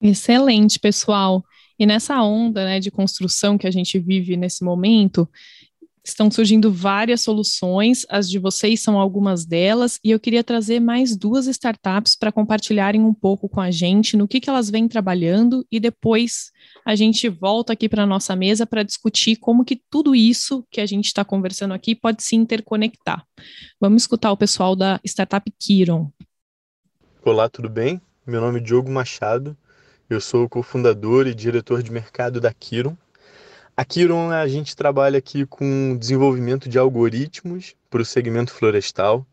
[0.00, 1.42] Excelente, pessoal.
[1.78, 5.28] E nessa onda né, de construção que a gente vive nesse momento,
[6.06, 11.16] Estão surgindo várias soluções, as de vocês são algumas delas, e eu queria trazer mais
[11.16, 15.66] duas startups para compartilharem um pouco com a gente no que, que elas vêm trabalhando,
[15.72, 16.52] e depois
[16.84, 20.82] a gente volta aqui para a nossa mesa para discutir como que tudo isso que
[20.82, 23.24] a gente está conversando aqui pode se interconectar.
[23.80, 26.12] Vamos escutar o pessoal da startup Kiron.
[27.24, 27.98] Olá, tudo bem?
[28.26, 29.56] Meu nome é Diogo Machado,
[30.08, 32.96] eu sou cofundador e diretor de mercado da Kiron.
[33.76, 39.26] A Kiron, a gente trabalha aqui com desenvolvimento de algoritmos para o segmento florestal.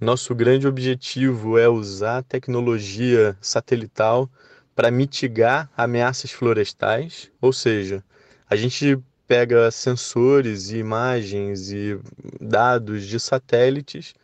[0.00, 4.28] Nosso grande objetivo é usar tecnologia satelital
[4.74, 8.04] para mitigar ameaças florestais, ou seja,
[8.50, 11.98] a gente pega sensores e imagens e
[12.40, 14.14] dados de satélites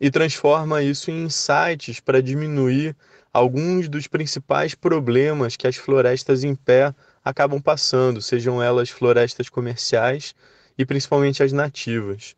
[0.00, 2.96] e transforma isso em insights para diminuir
[3.38, 10.34] alguns dos principais problemas que as florestas em pé acabam passando, sejam elas florestas comerciais
[10.76, 12.34] e principalmente as nativas.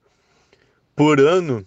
[0.94, 1.66] Por ano,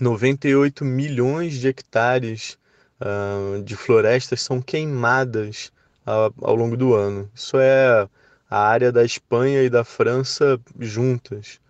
[0.00, 2.58] 98 milhões de hectares
[3.00, 5.70] uh, de florestas são queimadas
[6.04, 7.30] ao, ao longo do ano.
[7.34, 8.08] Isso é
[8.48, 11.60] a área da Espanha e da França juntas.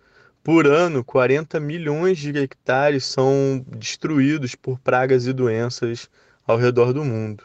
[0.43, 6.07] Por ano, 40 milhões de hectares são destruídos por pragas e doenças
[6.45, 7.43] ao redor do mundo.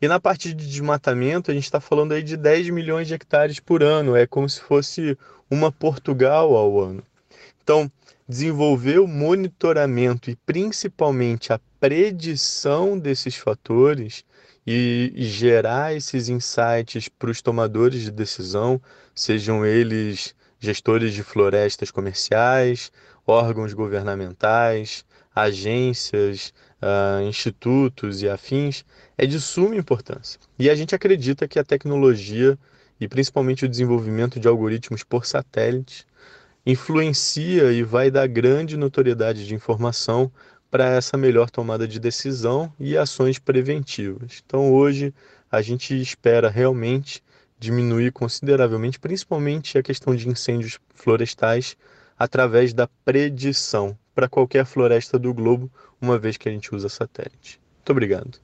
[0.00, 3.58] E na parte de desmatamento, a gente está falando aí de 10 milhões de hectares
[3.58, 5.16] por ano, é como se fosse
[5.50, 7.02] uma Portugal ao ano.
[7.62, 7.90] Então,
[8.28, 14.24] desenvolver o monitoramento e principalmente a predição desses fatores
[14.66, 18.80] e, e gerar esses insights para os tomadores de decisão,
[19.14, 22.90] sejam eles gestores de florestas comerciais,
[23.26, 26.52] órgãos governamentais, agências,
[26.82, 28.84] uh, institutos e afins,
[29.16, 30.40] é de suma importância.
[30.58, 32.58] E a gente acredita que a tecnologia
[33.00, 36.06] e principalmente o desenvolvimento de algoritmos por satélite
[36.64, 40.30] influencia e vai dar grande notoriedade de informação
[40.70, 44.42] para essa melhor tomada de decisão e ações preventivas.
[44.44, 45.14] Então, hoje,
[45.50, 47.22] a gente espera realmente
[47.58, 51.76] diminuir consideravelmente, principalmente a questão de incêndios florestais,
[52.18, 57.60] através da predição para qualquer floresta do globo, uma vez que a gente usa satélite.
[57.76, 58.38] Muito obrigado.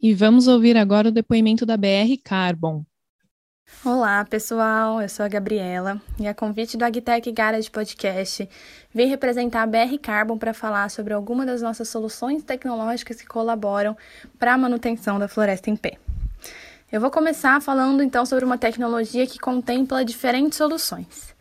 [0.00, 2.84] E vamos ouvir agora o depoimento da BR Carbon.
[3.84, 5.00] Olá, pessoal.
[5.00, 8.48] Eu sou a Gabriela e a convite do Agtech Garage Podcast
[8.92, 13.96] vim representar a BR Carbon para falar sobre algumas das nossas soluções tecnológicas que colaboram
[14.38, 15.98] para a manutenção da floresta em pé.
[16.92, 21.31] Eu vou começar falando então sobre uma tecnologia que contempla diferentes soluções.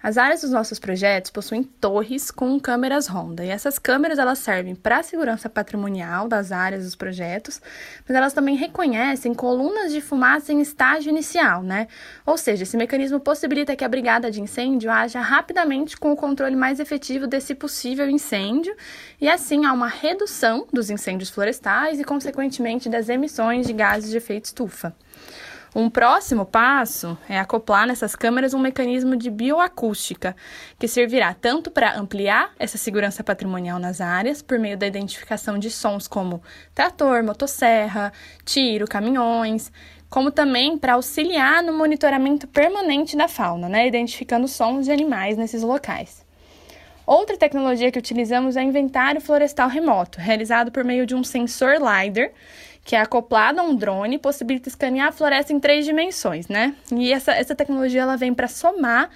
[0.00, 4.74] As áreas dos nossos projetos possuem torres com câmeras Honda, e essas câmeras elas servem
[4.74, 7.60] para a segurança patrimonial das áreas dos projetos,
[8.06, 11.88] mas elas também reconhecem colunas de fumaça em estágio inicial, né?
[12.24, 16.54] Ou seja, esse mecanismo possibilita que a brigada de incêndio haja rapidamente com o controle
[16.54, 18.76] mais efetivo desse possível incêndio,
[19.20, 24.16] e assim há uma redução dos incêndios florestais e, consequentemente, das emissões de gases de
[24.16, 24.94] efeito estufa.
[25.74, 30.34] Um próximo passo é acoplar nessas câmeras um mecanismo de bioacústica,
[30.78, 35.70] que servirá tanto para ampliar essa segurança patrimonial nas áreas, por meio da identificação de
[35.70, 36.42] sons como
[36.74, 38.12] trator, motosserra,
[38.46, 39.70] tiro, caminhões,
[40.08, 45.62] como também para auxiliar no monitoramento permanente da fauna, né, identificando sons de animais nesses
[45.62, 46.26] locais.
[47.06, 51.76] Outra tecnologia que utilizamos é o inventário florestal remoto, realizado por meio de um sensor
[51.76, 52.30] LiDAR,
[52.88, 56.74] que é acoplado a um drone possibilita escanear a floresta em três dimensões, né?
[56.90, 59.10] E essa, essa tecnologia ela vem para somar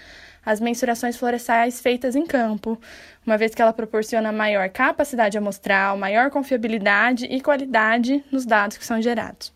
[0.44, 2.78] as mensurações florestais feitas em campo,
[3.26, 8.84] uma vez que ela proporciona maior capacidade amostral, maior confiabilidade e qualidade nos dados que
[8.84, 9.50] são gerados.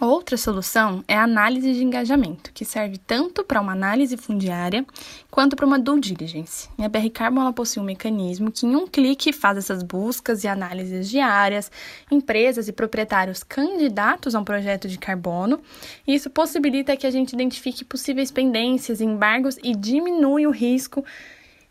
[0.00, 4.84] Outra solução é a análise de engajamento, que serve tanto para uma análise fundiária
[5.30, 6.68] quanto para uma due diligence.
[6.76, 10.48] E a BR Carbon possui um mecanismo que em um clique faz essas buscas e
[10.48, 11.70] análises diárias,
[12.10, 15.60] empresas e proprietários candidatos a um projeto de carbono,
[16.04, 21.04] e isso possibilita que a gente identifique possíveis pendências, embargos e diminui o risco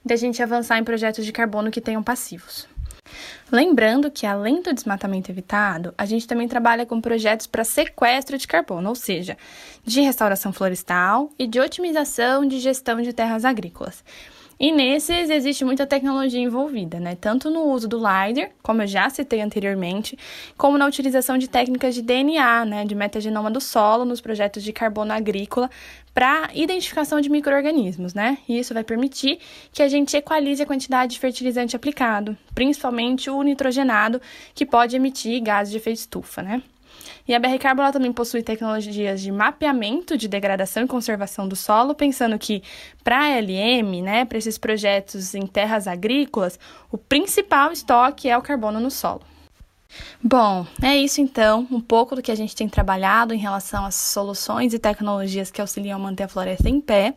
[0.03, 2.67] de a gente avançar em projetos de carbono que tenham passivos.
[3.53, 8.47] Lembrando que, além do desmatamento evitado, a gente também trabalha com projetos para sequestro de
[8.47, 9.37] carbono, ou seja,
[9.85, 14.03] de restauração florestal e de otimização de gestão de terras agrícolas.
[14.59, 17.15] E nesses existe muita tecnologia envolvida, né?
[17.15, 20.17] Tanto no uso do LiDAR, como eu já citei anteriormente,
[20.57, 24.71] como na utilização de técnicas de DNA, né, de metagenoma do solo nos projetos de
[24.71, 25.69] carbono agrícola
[26.13, 28.37] para identificação de microorganismos, né?
[28.47, 29.39] E isso vai permitir
[29.71, 34.21] que a gente equalize a quantidade de fertilizante aplicado, principalmente o nitrogenado,
[34.53, 36.61] que pode emitir gases de efeito estufa, né?
[37.27, 41.95] E a BR Carbon também possui tecnologias de mapeamento de degradação e conservação do solo,
[41.95, 42.61] pensando que
[43.03, 46.59] para a LM, né, para esses projetos em terras agrícolas,
[46.91, 49.21] o principal estoque é o carbono no solo.
[50.21, 53.95] Bom, é isso então, um pouco do que a gente tem trabalhado em relação às
[53.95, 57.15] soluções e tecnologias que auxiliam a manter a floresta em pé.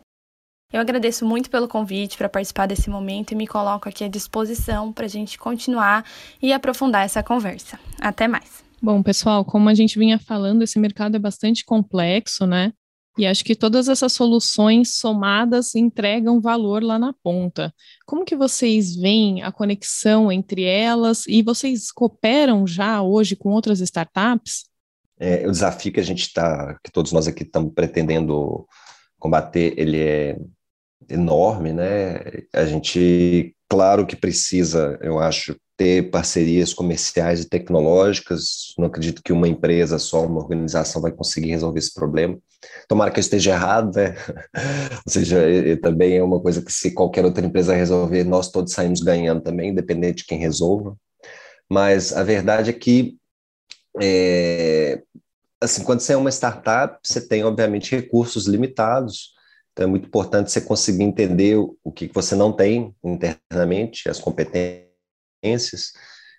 [0.71, 4.91] Eu agradeço muito pelo convite para participar desse momento e me coloco aqui à disposição
[4.91, 6.03] para a gente continuar
[6.41, 7.79] e aprofundar essa conversa.
[7.99, 8.66] Até mais!
[8.81, 12.71] Bom, pessoal, como a gente vinha falando, esse mercado é bastante complexo, né?
[13.17, 17.73] E acho que todas essas soluções somadas entregam valor lá na ponta.
[18.05, 23.79] Como que vocês veem a conexão entre elas e vocês cooperam já hoje com outras
[23.79, 24.65] startups?
[25.19, 28.67] É, o desafio que a gente está, que todos nós aqui estamos pretendendo
[29.17, 30.37] combater, ele é
[31.09, 32.19] enorme, né?
[32.53, 38.73] A gente, claro que precisa, eu acho, ter parcerias comerciais e tecnológicas.
[38.77, 42.37] Não acredito que uma empresa só, uma organização vai conseguir resolver esse problema.
[42.87, 44.15] Tomara que eu esteja errado, né?
[45.05, 45.39] Ou seja,
[45.81, 49.69] também é uma coisa que se qualquer outra empresa resolver, nós todos saímos ganhando também,
[49.69, 50.97] independente de quem resolva.
[51.69, 53.15] Mas a verdade é que
[54.01, 55.01] é,
[55.61, 59.35] assim, quando você é uma startup, você tem, obviamente, recursos limitados,
[59.73, 64.86] então é muito importante você conseguir entender o que você não tem internamente, as competências,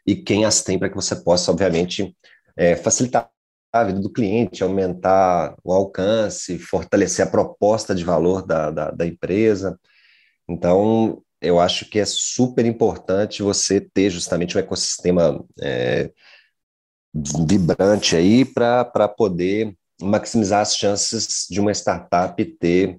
[0.07, 2.17] e quem as tem para que você possa, obviamente,
[2.57, 3.29] é, facilitar
[3.73, 9.07] a vida do cliente, aumentar o alcance, fortalecer a proposta de valor da, da, da
[9.07, 9.79] empresa.
[10.49, 16.11] Então, eu acho que é super importante você ter justamente um ecossistema é,
[17.15, 22.99] vibrante aí para poder maximizar as chances de uma startup ter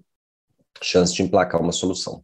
[0.82, 2.24] chance de emplacar uma solução.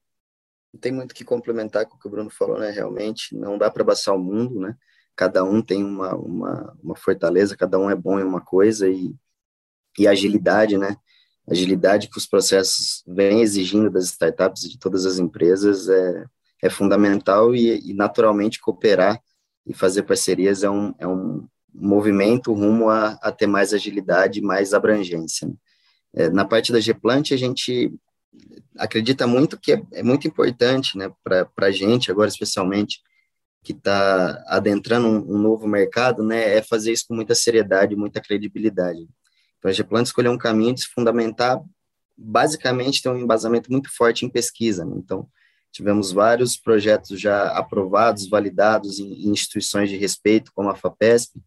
[0.80, 2.70] Tem muito que complementar com o que o Bruno falou, né?
[2.72, 4.76] Realmente não dá para abraçar o mundo, né?
[5.16, 9.16] Cada um tem uma, uma, uma fortaleza, cada um é bom em uma coisa e,
[9.98, 10.98] e agilidade, né?
[11.48, 16.26] Agilidade que os processos vêm exigindo das startups e de todas as empresas é,
[16.62, 19.22] é fundamental e, e naturalmente cooperar
[19.66, 24.74] e fazer parcerias é um, é um movimento rumo a, a ter mais agilidade, mais
[24.74, 25.48] abrangência.
[25.48, 25.54] Né?
[26.16, 27.94] É, na parte da Gplant, a gente
[28.78, 33.02] acredita muito que é, é muito importante, né, para a gente, agora especialmente,
[33.64, 38.22] que está adentrando um, um, novo mercado, né, é fazer isso com muita seriedade, muita
[38.22, 39.08] credibilidade.
[39.58, 41.60] Então, a Gplant escolheu um caminho de se fundamentar,
[42.16, 44.86] basicamente, tem um embasamento muito forte em pesquisa.
[44.86, 44.94] Né?
[44.98, 45.28] Então,
[45.72, 51.42] tivemos vários projetos já aprovados, validados em, em instituições de respeito, como a FAPESP,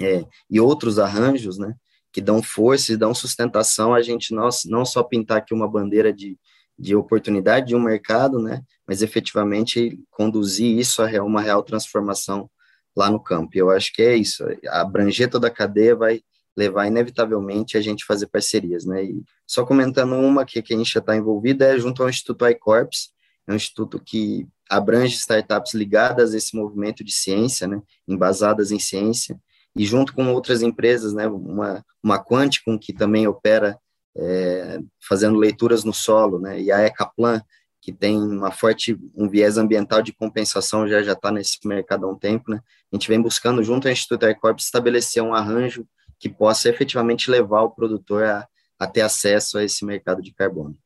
[0.00, 1.74] é, e outros arranjos, né,
[2.12, 6.12] que dão força e dão sustentação a gente não, não só pintar aqui uma bandeira
[6.12, 6.38] de,
[6.78, 12.50] de oportunidade de um mercado, né, mas efetivamente conduzir isso a uma real transformação
[12.94, 13.52] lá no campo.
[13.54, 16.20] E eu acho que é isso, abranger toda a cadeia vai
[16.54, 20.92] levar inevitavelmente a gente fazer parcerias, né, e só comentando uma que, que a gente
[20.92, 23.10] já está envolvido é junto ao Instituto iCorps,
[23.46, 28.78] é um instituto que abrange startups ligadas a esse movimento de ciência, né, embasadas em
[28.78, 29.38] ciência,
[29.74, 33.78] e junto com outras empresas, né, uma, uma Quanticum, que também opera
[34.16, 37.42] é, fazendo leituras no solo, né, e a Ecaplan,
[37.80, 42.10] que tem uma forte, um viés ambiental de compensação, já já está nesse mercado há
[42.10, 42.60] um tempo, né,
[42.92, 45.86] a gente vem buscando, junto ao Instituto Aircorp, estabelecer um arranjo
[46.18, 48.46] que possa efetivamente levar o produtor a,
[48.78, 50.76] a ter acesso a esse mercado de carbono.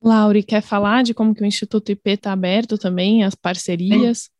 [0.00, 4.18] Lauri, quer falar de como que o Instituto IP está aberto também, as parcerias?
[4.18, 4.30] Sim.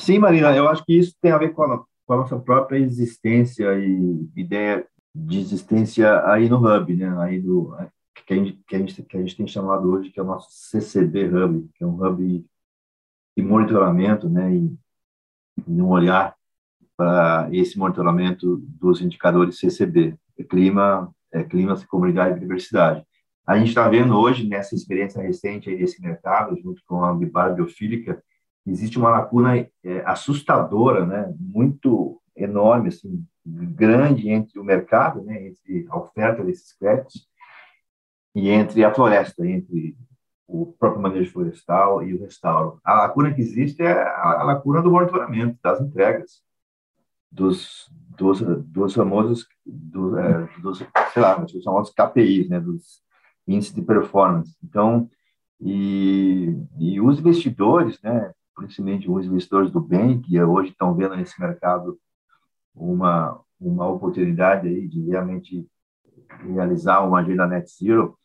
[0.00, 2.78] Sim, Marina, eu acho que isso tem a ver com a, com a nossa própria
[2.78, 7.14] existência e ideia de existência aí no Hub, né?
[7.18, 7.74] Aí do
[8.26, 10.26] que a gente, que a gente, que a gente tem chamado hoje que é o
[10.26, 12.44] nosso CCB Hub, que é um hub
[13.36, 14.54] de monitoramento, né?
[14.54, 14.78] E,
[15.66, 16.34] e um olhar
[16.96, 23.04] para esse monitoramento dos indicadores CCB, é clima, é clima, comunidade e diversidade.
[23.46, 27.54] A gente está vendo hoje, nessa experiência recente aí desse mercado, junto com a Ambipar
[27.54, 28.22] Biofílica,
[28.66, 29.70] existe uma lacuna é,
[30.04, 37.28] assustadora, né, muito enorme, assim, grande entre o mercado, né, entre a oferta desses créditos
[38.34, 39.96] e entre a floresta, entre
[40.46, 42.80] o próprio manejo florestal e o restauro.
[42.84, 46.42] A lacuna que existe é a lacuna do monitoramento, das entregas,
[47.30, 50.78] dos, dos, dos famosos, do, é, dos,
[51.12, 53.02] sei lá, dos famosos KPIs, né, dos
[53.46, 54.56] índices de performance.
[54.62, 55.08] Então,
[55.60, 61.38] e, e os investidores, né, principalmente os investidores do bem, que hoje estão vendo nesse
[61.38, 61.98] mercado
[62.74, 65.68] uma, uma oportunidade aí de realmente
[66.40, 68.18] realizar uma agenda net zero,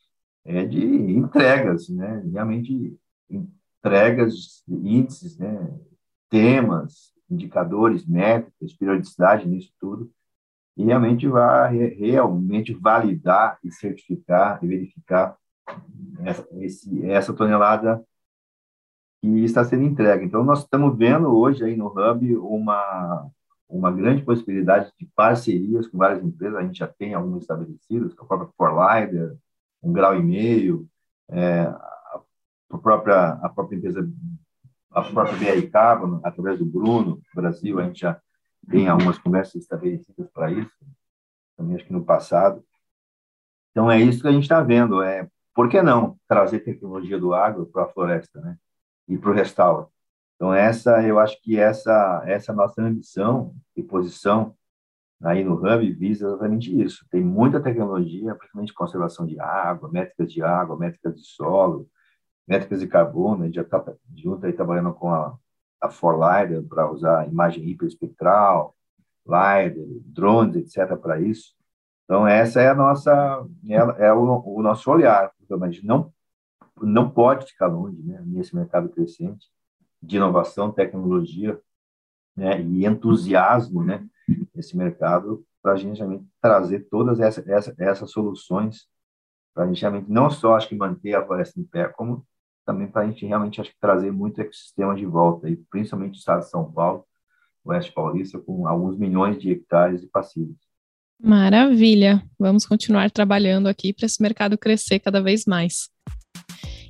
[0.43, 2.23] é de entregas, né?
[2.31, 2.97] realmente
[3.29, 5.77] entregas, índices, né?
[6.29, 10.09] temas, indicadores, métricas, periodicidade nisso tudo,
[10.77, 15.37] e realmente vai realmente validar e certificar e verificar
[16.23, 18.03] essa, esse, essa tonelada
[19.21, 20.25] que está sendo entregue.
[20.25, 23.29] Então, nós estamos vendo hoje aí no Hub uma,
[23.69, 28.25] uma grande possibilidade de parcerias com várias empresas, a gente já tem algumas estabelecidas, a
[28.25, 29.37] própria Forlider,
[29.81, 30.87] um grau e meio,
[31.29, 34.11] é, a, própria, a própria empresa,
[34.89, 38.19] a própria BR Carbon, através do Bruno, no Brasil, a gente já
[38.69, 40.71] tem algumas conversas estabelecidas para isso,
[41.55, 42.63] também acho que no passado.
[43.71, 47.33] Então, é isso que a gente está vendo, é, por que não trazer tecnologia do
[47.33, 48.57] agro para a floresta, né?
[49.13, 49.89] E para o restauro.
[50.35, 54.55] Então essa, eu acho que essa essa nossa ambição e posição
[55.23, 57.05] aí no Hub visa exatamente isso.
[57.11, 61.87] Tem muita tecnologia, principalmente conservação de água, métricas de água, métricas de solo,
[62.47, 63.43] métricas de carbono.
[63.43, 63.83] A gente já está
[64.15, 65.37] junto aí trabalhando com a
[65.81, 68.75] a For LiDAR para usar imagem hiperespectral,
[69.25, 69.73] LiDAR,
[70.05, 70.95] drones, etc.
[70.95, 71.55] para isso.
[72.05, 75.31] Então, essa é a nossa, é, é o, o, nosso olhar.
[75.49, 76.13] A gente não,
[76.81, 79.47] não pode ficar longe né, nesse mercado crescente
[80.01, 81.59] de inovação, tecnologia
[82.35, 84.07] né, e entusiasmo né,
[84.53, 88.87] nesse mercado para a gente realmente trazer todas essas, essas, essas soluções
[89.53, 92.25] para a gente realmente não só acho que manter a floresta em pé, como
[92.65, 96.19] também para a gente realmente acho que trazer muito ecossistema de volta, e principalmente o
[96.19, 97.05] estado de São Paulo,
[97.63, 100.57] Oeste Paulista, com alguns milhões de hectares de passivos.
[101.21, 102.23] Maravilha!
[102.39, 105.90] Vamos continuar trabalhando aqui para esse mercado crescer cada vez mais.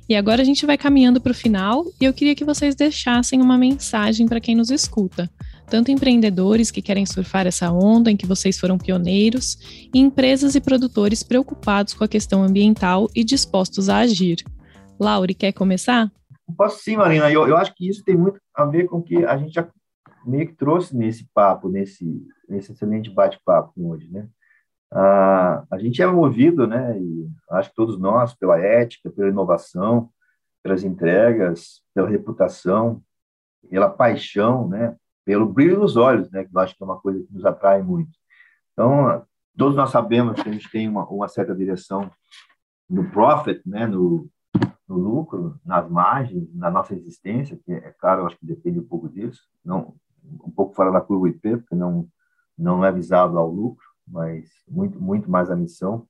[0.08, 3.40] E agora a gente vai caminhando para o final e eu queria que vocês deixassem
[3.40, 5.30] uma mensagem para quem nos escuta,
[5.68, 10.60] tanto empreendedores que querem surfar essa onda em que vocês foram pioneiros, e empresas e
[10.60, 14.44] produtores preocupados com a questão ambiental e dispostos a agir.
[14.98, 16.10] Laure, quer começar?
[16.56, 17.30] Posso sim, Marina.
[17.30, 19.66] Eu, eu acho que isso tem muito a ver com o que a gente já
[20.26, 24.28] meio que trouxe nesse papo, nesse, nesse excelente bate-papo hoje, né?
[24.94, 26.98] Ah, a gente é movido, né?
[27.00, 30.10] E acho que todos nós, pela ética, pela inovação,
[30.62, 33.02] pelas entregas, pela reputação,
[33.70, 34.94] pela paixão, né?
[35.24, 36.44] Pelo brilho nos olhos, né?
[36.44, 38.10] Que eu acho que é uma coisa que nos atrai muito.
[38.72, 39.24] Então,
[39.56, 42.10] todos nós sabemos que a gente tem uma, uma certa direção
[42.88, 43.86] no profit, né?
[43.86, 44.28] No,
[44.86, 48.86] no lucro, nas margens, na nossa existência, que é claro, eu acho que depende um
[48.86, 49.94] pouco disso, não
[50.44, 52.06] um pouco fora da curva IP, porque não
[52.56, 56.06] não é visado ao lucro, mas muito muito mais a missão,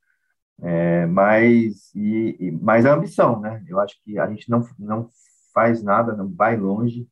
[0.61, 3.65] é, mas e, e mais a ambição, né?
[3.69, 5.09] Eu acho que a gente não não
[5.55, 7.09] faz nada, não vai longe,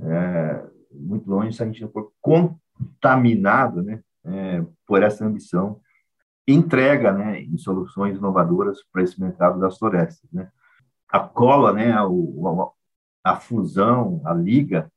[0.00, 4.02] é, muito longe se a gente não for contaminado, né?
[4.24, 5.80] É, por essa ambição
[6.46, 10.50] entrega, né, em soluções inovadoras para esse mercado das florestas, né?
[11.12, 12.06] a cola, né, a,
[13.22, 14.90] a fusão, a liga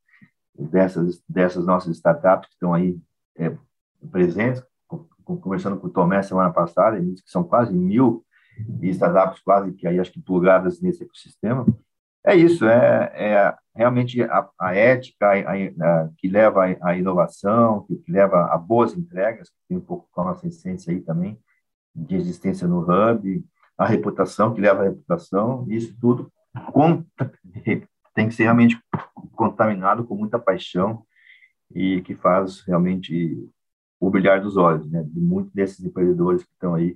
[0.58, 2.98] dessas, dessas nossas startups que estão aí
[3.38, 3.56] é,
[4.10, 4.64] presentes,
[5.26, 8.26] conversando com o Tomé semana passada, ele disse que são quase mil
[8.82, 11.66] startups quase que aí acho que plugadas nesse ecossistema.
[12.26, 17.96] É isso, é, é realmente a, a ética a, a, que leva à inovação, que,
[17.98, 21.40] que, leva a boas entregas, que tem um pouco com a nossa essência aí também,
[21.94, 23.46] de existência no Hub,
[23.78, 26.32] a reputação, que leva à reputação, isso tudo
[28.16, 28.80] tem que ser realmente
[29.36, 31.06] contaminado com muita paixão
[31.74, 33.38] e que faz realmente
[34.06, 36.96] o brilhar dos olhos, né, de muitos desses empreendedores que estão aí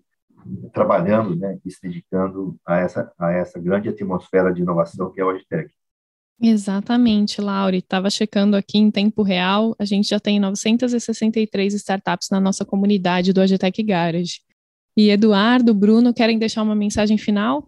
[0.71, 5.25] trabalhando, né, e se dedicando a essa a essa grande atmosfera de inovação que é
[5.25, 5.71] o Agitec.
[6.41, 7.79] Exatamente, Laure.
[7.79, 13.33] Estava checando aqui em tempo real, a gente já tem 963 startups na nossa comunidade
[13.33, 14.41] do Agitec Garage.
[14.95, 17.67] E Eduardo, Bruno, querem deixar uma mensagem final?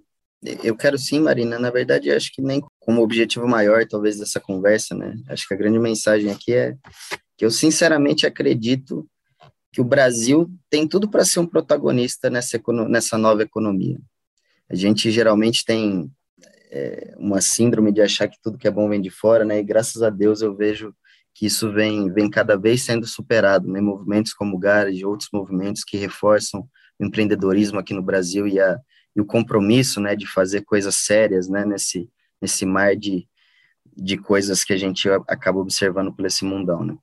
[0.63, 1.59] Eu quero sim, Marina.
[1.59, 5.15] Na verdade, acho que nem como objetivo maior, talvez, dessa conversa, né?
[5.27, 6.75] Acho que a grande mensagem aqui é
[7.37, 9.07] que eu sinceramente acredito
[9.71, 13.99] que o Brasil tem tudo para ser um protagonista nessa, nessa nova economia.
[14.69, 16.11] A gente geralmente tem
[16.71, 19.59] é, uma síndrome de achar que tudo que é bom vem de fora, né?
[19.59, 20.93] E graças a Deus eu vejo
[21.33, 23.79] que isso vem, vem cada vez sendo superado, né?
[23.79, 26.67] Movimentos como o Garage outros movimentos que reforçam
[26.99, 28.79] o empreendedorismo aqui no Brasil e, a,
[29.15, 32.07] e o compromisso, né, de fazer coisas sérias, né, nesse,
[32.39, 33.27] nesse mar de,
[33.97, 36.95] de coisas que a gente acaba observando por esse mundão, né.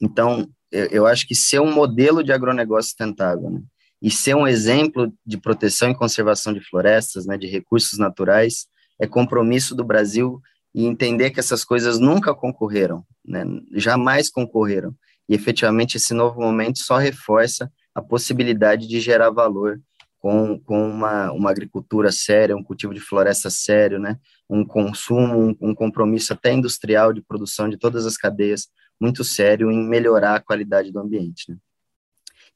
[0.00, 3.62] Então, eu, eu acho que ser um modelo de agronegócio sustentável, né,
[4.00, 8.66] e ser um exemplo de proteção e conservação de florestas, né, de recursos naturais,
[9.00, 10.40] é compromisso do Brasil
[10.74, 14.94] e entender que essas coisas nunca concorreram, né, jamais concorreram,
[15.28, 19.80] e efetivamente esse novo momento só reforça a possibilidade de gerar valor
[20.18, 24.18] com, com uma, uma agricultura séria, um cultivo de floresta sério, né?
[24.48, 28.68] um consumo, um, um compromisso até industrial de produção de todas as cadeias
[29.00, 31.50] muito sério em melhorar a qualidade do ambiente.
[31.50, 31.56] Né?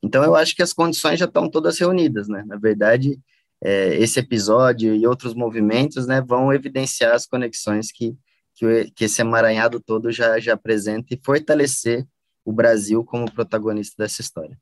[0.03, 2.43] Então, eu acho que as condições já estão todas reunidas, né?
[2.47, 3.19] Na verdade,
[3.63, 8.17] é, esse episódio e outros movimentos, né, vão evidenciar as conexões que,
[8.55, 12.07] que, que esse emaranhado todo já, já apresenta e fortalecer
[12.45, 14.59] o Brasil como protagonista dessa história.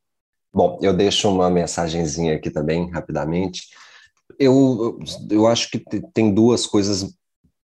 [0.53, 3.68] Bom, eu deixo uma mensagenzinha aqui também, rapidamente.
[4.39, 4.99] Eu,
[5.31, 5.79] eu acho que
[6.12, 7.14] tem duas coisas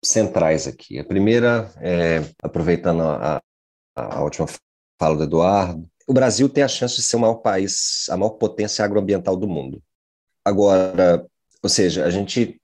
[0.03, 0.97] centrais aqui.
[0.97, 3.41] A primeira, é, aproveitando a,
[3.97, 4.47] a última
[4.99, 8.31] fala do Eduardo, o Brasil tem a chance de ser o maior país, a maior
[8.31, 9.81] potência agroambiental do mundo.
[10.45, 11.25] Agora,
[11.61, 12.61] ou seja, a gente,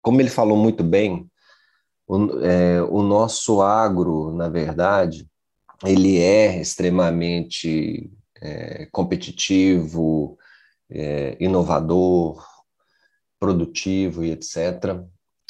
[0.00, 1.28] como ele falou muito bem,
[2.06, 5.28] o, é, o nosso agro, na verdade,
[5.84, 8.10] ele é extremamente
[8.40, 10.38] é, competitivo,
[10.88, 12.46] é, inovador,
[13.38, 15.02] produtivo e etc.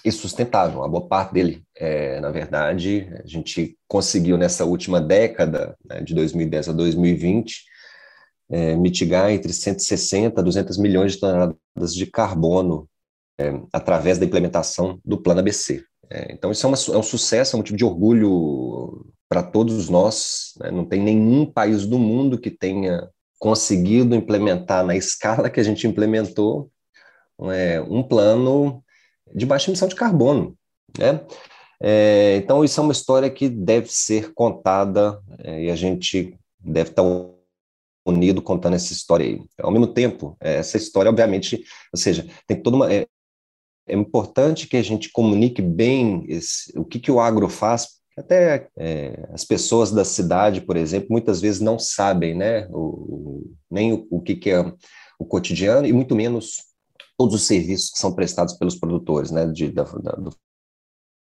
[0.05, 0.83] e sustentável.
[0.83, 6.15] A boa parte dele, é, na verdade, a gente conseguiu nessa última década, né, de
[6.15, 7.65] 2010 a 2020,
[8.51, 12.89] é, mitigar entre 160 a 200 milhões de toneladas de carbono
[13.39, 15.85] é, através da implementação do Plano ABC.
[16.11, 19.89] É, então, isso é, uma, é, um sucesso, é um motivo de orgulho para todos
[19.89, 20.55] nós.
[20.59, 20.71] Né?
[20.71, 25.87] Não tem nenhum país do mundo que tenha conseguido implementar na escala que a gente
[25.87, 26.71] implementou
[27.53, 28.83] é, um plano
[29.35, 30.57] de baixa emissão de carbono.
[30.99, 31.21] Né?
[31.83, 36.91] É, então, isso é uma história que deve ser contada é, e a gente deve
[36.91, 37.03] estar
[38.05, 39.41] unido contando essa história aí.
[39.59, 42.93] Ao mesmo tempo, é, essa história, obviamente, ou seja, tem toda uma.
[42.93, 43.07] É,
[43.89, 48.01] é importante que a gente comunique bem esse, o que, que o agro faz.
[48.17, 53.93] Até é, as pessoas da cidade, por exemplo, muitas vezes não sabem né, o, nem
[53.95, 54.61] o, o que, que é
[55.19, 56.70] o cotidiano e muito menos
[57.21, 60.35] todos os serviços que são prestados pelos produtores, né, de, da, da, do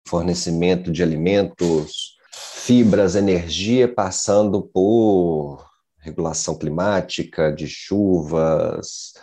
[0.06, 5.66] fornecimento de alimentos, fibras, energia, passando por
[5.98, 9.14] regulação climática, de chuvas,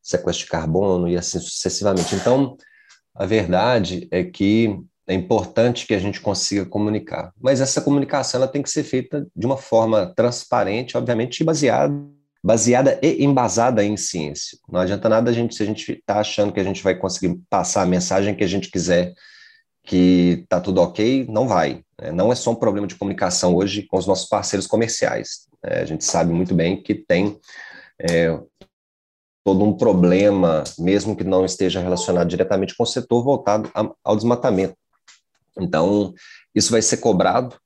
[0.00, 2.14] sequestro de carbono e assim sucessivamente.
[2.14, 2.56] Então,
[3.14, 4.74] a verdade é que
[5.06, 9.28] é importante que a gente consiga comunicar, mas essa comunicação ela tem que ser feita
[9.36, 12.15] de uma forma transparente, obviamente baseada
[12.46, 14.56] baseada e embasada em ciência.
[14.68, 17.40] Não adianta nada a gente se a gente está achando que a gente vai conseguir
[17.50, 19.14] passar a mensagem que a gente quiser,
[19.82, 21.82] que está tudo ok, não vai.
[22.00, 22.12] Né?
[22.12, 25.48] Não é só um problema de comunicação hoje com os nossos parceiros comerciais.
[25.60, 25.80] Né?
[25.80, 27.36] A gente sabe muito bem que tem
[28.00, 28.38] é,
[29.44, 33.68] todo um problema, mesmo que não esteja relacionado diretamente com o setor voltado
[34.04, 34.76] ao desmatamento.
[35.58, 36.14] Então,
[36.54, 37.56] isso vai ser cobrado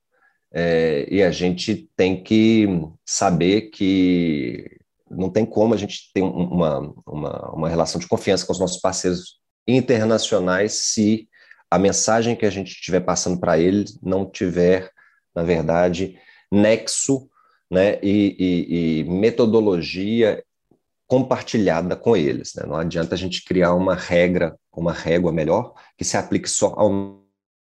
[0.52, 2.66] é, e a gente tem que
[3.04, 4.78] saber que
[5.10, 8.80] não tem como a gente ter uma, uma, uma relação de confiança com os nossos
[8.80, 11.28] parceiros internacionais se
[11.70, 14.90] a mensagem que a gente estiver passando para eles não tiver,
[15.34, 16.18] na verdade,
[16.50, 17.28] nexo
[17.70, 20.42] né, e, e, e metodologia
[21.06, 22.54] compartilhada com eles.
[22.54, 22.64] Né?
[22.66, 27.20] Não adianta a gente criar uma regra, uma régua melhor, que se aplique só ao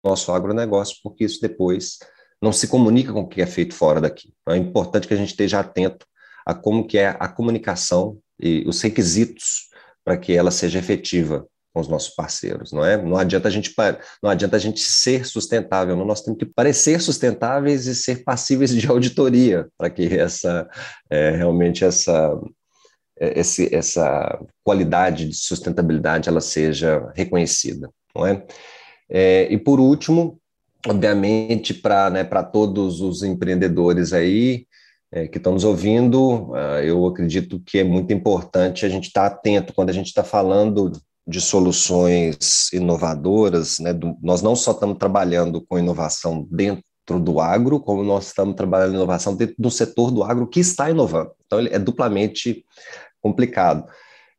[0.03, 1.99] nosso agronegócio, porque isso depois
[2.45, 4.31] não se comunica com o que é feito fora daqui.
[4.41, 6.05] Então, é importante que a gente esteja atento
[6.45, 9.69] a como que é a comunicação e os requisitos
[10.03, 13.01] para que ela seja efetiva com os nossos parceiros, não é?
[13.01, 13.73] Não adianta a gente
[14.21, 18.87] não adianta a gente ser sustentável, nós temos que parecer sustentáveis e ser passíveis de
[18.87, 20.69] auditoria para que essa
[21.09, 22.39] é, realmente essa
[23.19, 28.45] é, esse, essa qualidade de sustentabilidade ela seja reconhecida, não é?
[29.09, 30.39] é e por último,
[30.87, 34.65] obviamente, para né, todos os empreendedores aí
[35.11, 39.29] é, que estão nos ouvindo, uh, eu acredito que é muito importante a gente estar
[39.29, 40.91] tá atento quando a gente está falando
[41.27, 46.83] de soluções inovadoras, né, do, nós não só estamos trabalhando com inovação dentro
[47.19, 51.31] do agro, como nós estamos trabalhando inovação dentro do setor do agro que está inovando.
[51.45, 52.63] Então, ele é duplamente
[53.21, 53.85] complicado.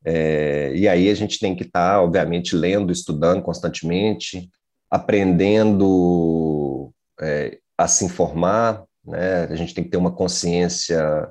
[0.05, 4.49] É, e aí a gente tem que estar, tá, obviamente, lendo, estudando constantemente,
[4.91, 9.45] aprendendo é, a se informar, né?
[9.45, 11.29] a gente tem que ter uma consciência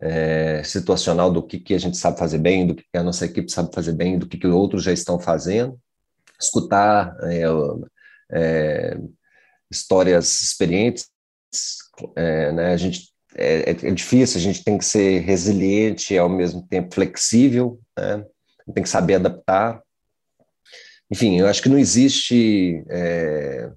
[0.00, 3.50] é, situacional do que, que a gente sabe fazer bem, do que, a nossa equipe
[3.50, 5.78] sabe fazer bem, do que, que outros já estão fazendo,
[6.40, 7.42] escutar é,
[8.32, 8.98] é,
[9.70, 11.08] histórias experientes,
[12.16, 12.72] é, né?
[12.72, 16.94] a gente é, é, difícil, a gente tem que ser resiliente e ao mesmo tempo
[16.94, 18.24] flexível, né?
[18.74, 19.82] tem que saber adaptar,
[21.10, 23.70] enfim, eu acho que não existe é,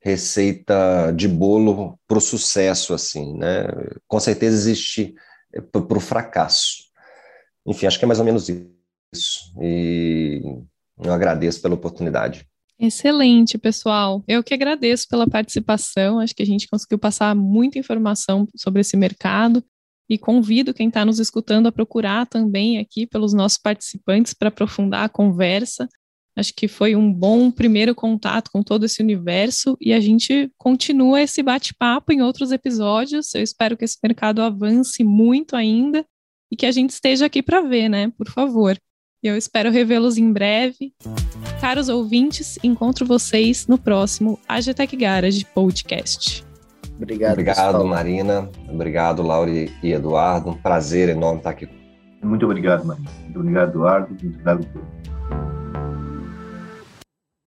[0.00, 3.64] receita de bolo para o sucesso, assim, né?
[4.06, 5.14] Com certeza existe
[5.52, 6.84] é, para o fracasso.
[7.66, 9.52] Enfim, acho que é mais ou menos isso.
[9.60, 10.40] E
[11.02, 12.46] eu agradeço pela oportunidade.
[12.78, 14.22] Excelente, pessoal.
[14.28, 16.20] Eu que agradeço pela participação.
[16.20, 19.64] Acho que a gente conseguiu passar muita informação sobre esse mercado
[20.08, 25.04] e convido quem está nos escutando a procurar também aqui pelos nossos participantes para aprofundar
[25.04, 25.88] a conversa.
[26.38, 31.20] Acho que foi um bom primeiro contato com todo esse universo e a gente continua
[31.20, 33.34] esse bate-papo em outros episódios.
[33.34, 36.06] Eu espero que esse mercado avance muito ainda
[36.48, 38.12] e que a gente esteja aqui para ver, né?
[38.16, 38.78] Por favor.
[39.20, 40.94] Eu espero revê-los em breve.
[41.60, 46.44] Caros ouvintes, encontro vocês no próximo Agitec Garage Podcast.
[46.96, 47.84] Obrigado, Obrigado pessoal.
[47.84, 48.48] Marina.
[48.68, 50.50] Obrigado, Laura e Eduardo.
[50.50, 51.68] Um prazer enorme estar aqui.
[52.22, 53.10] Muito obrigado, Marina.
[53.24, 54.08] Muito obrigado, Eduardo.
[54.10, 54.68] Muito obrigado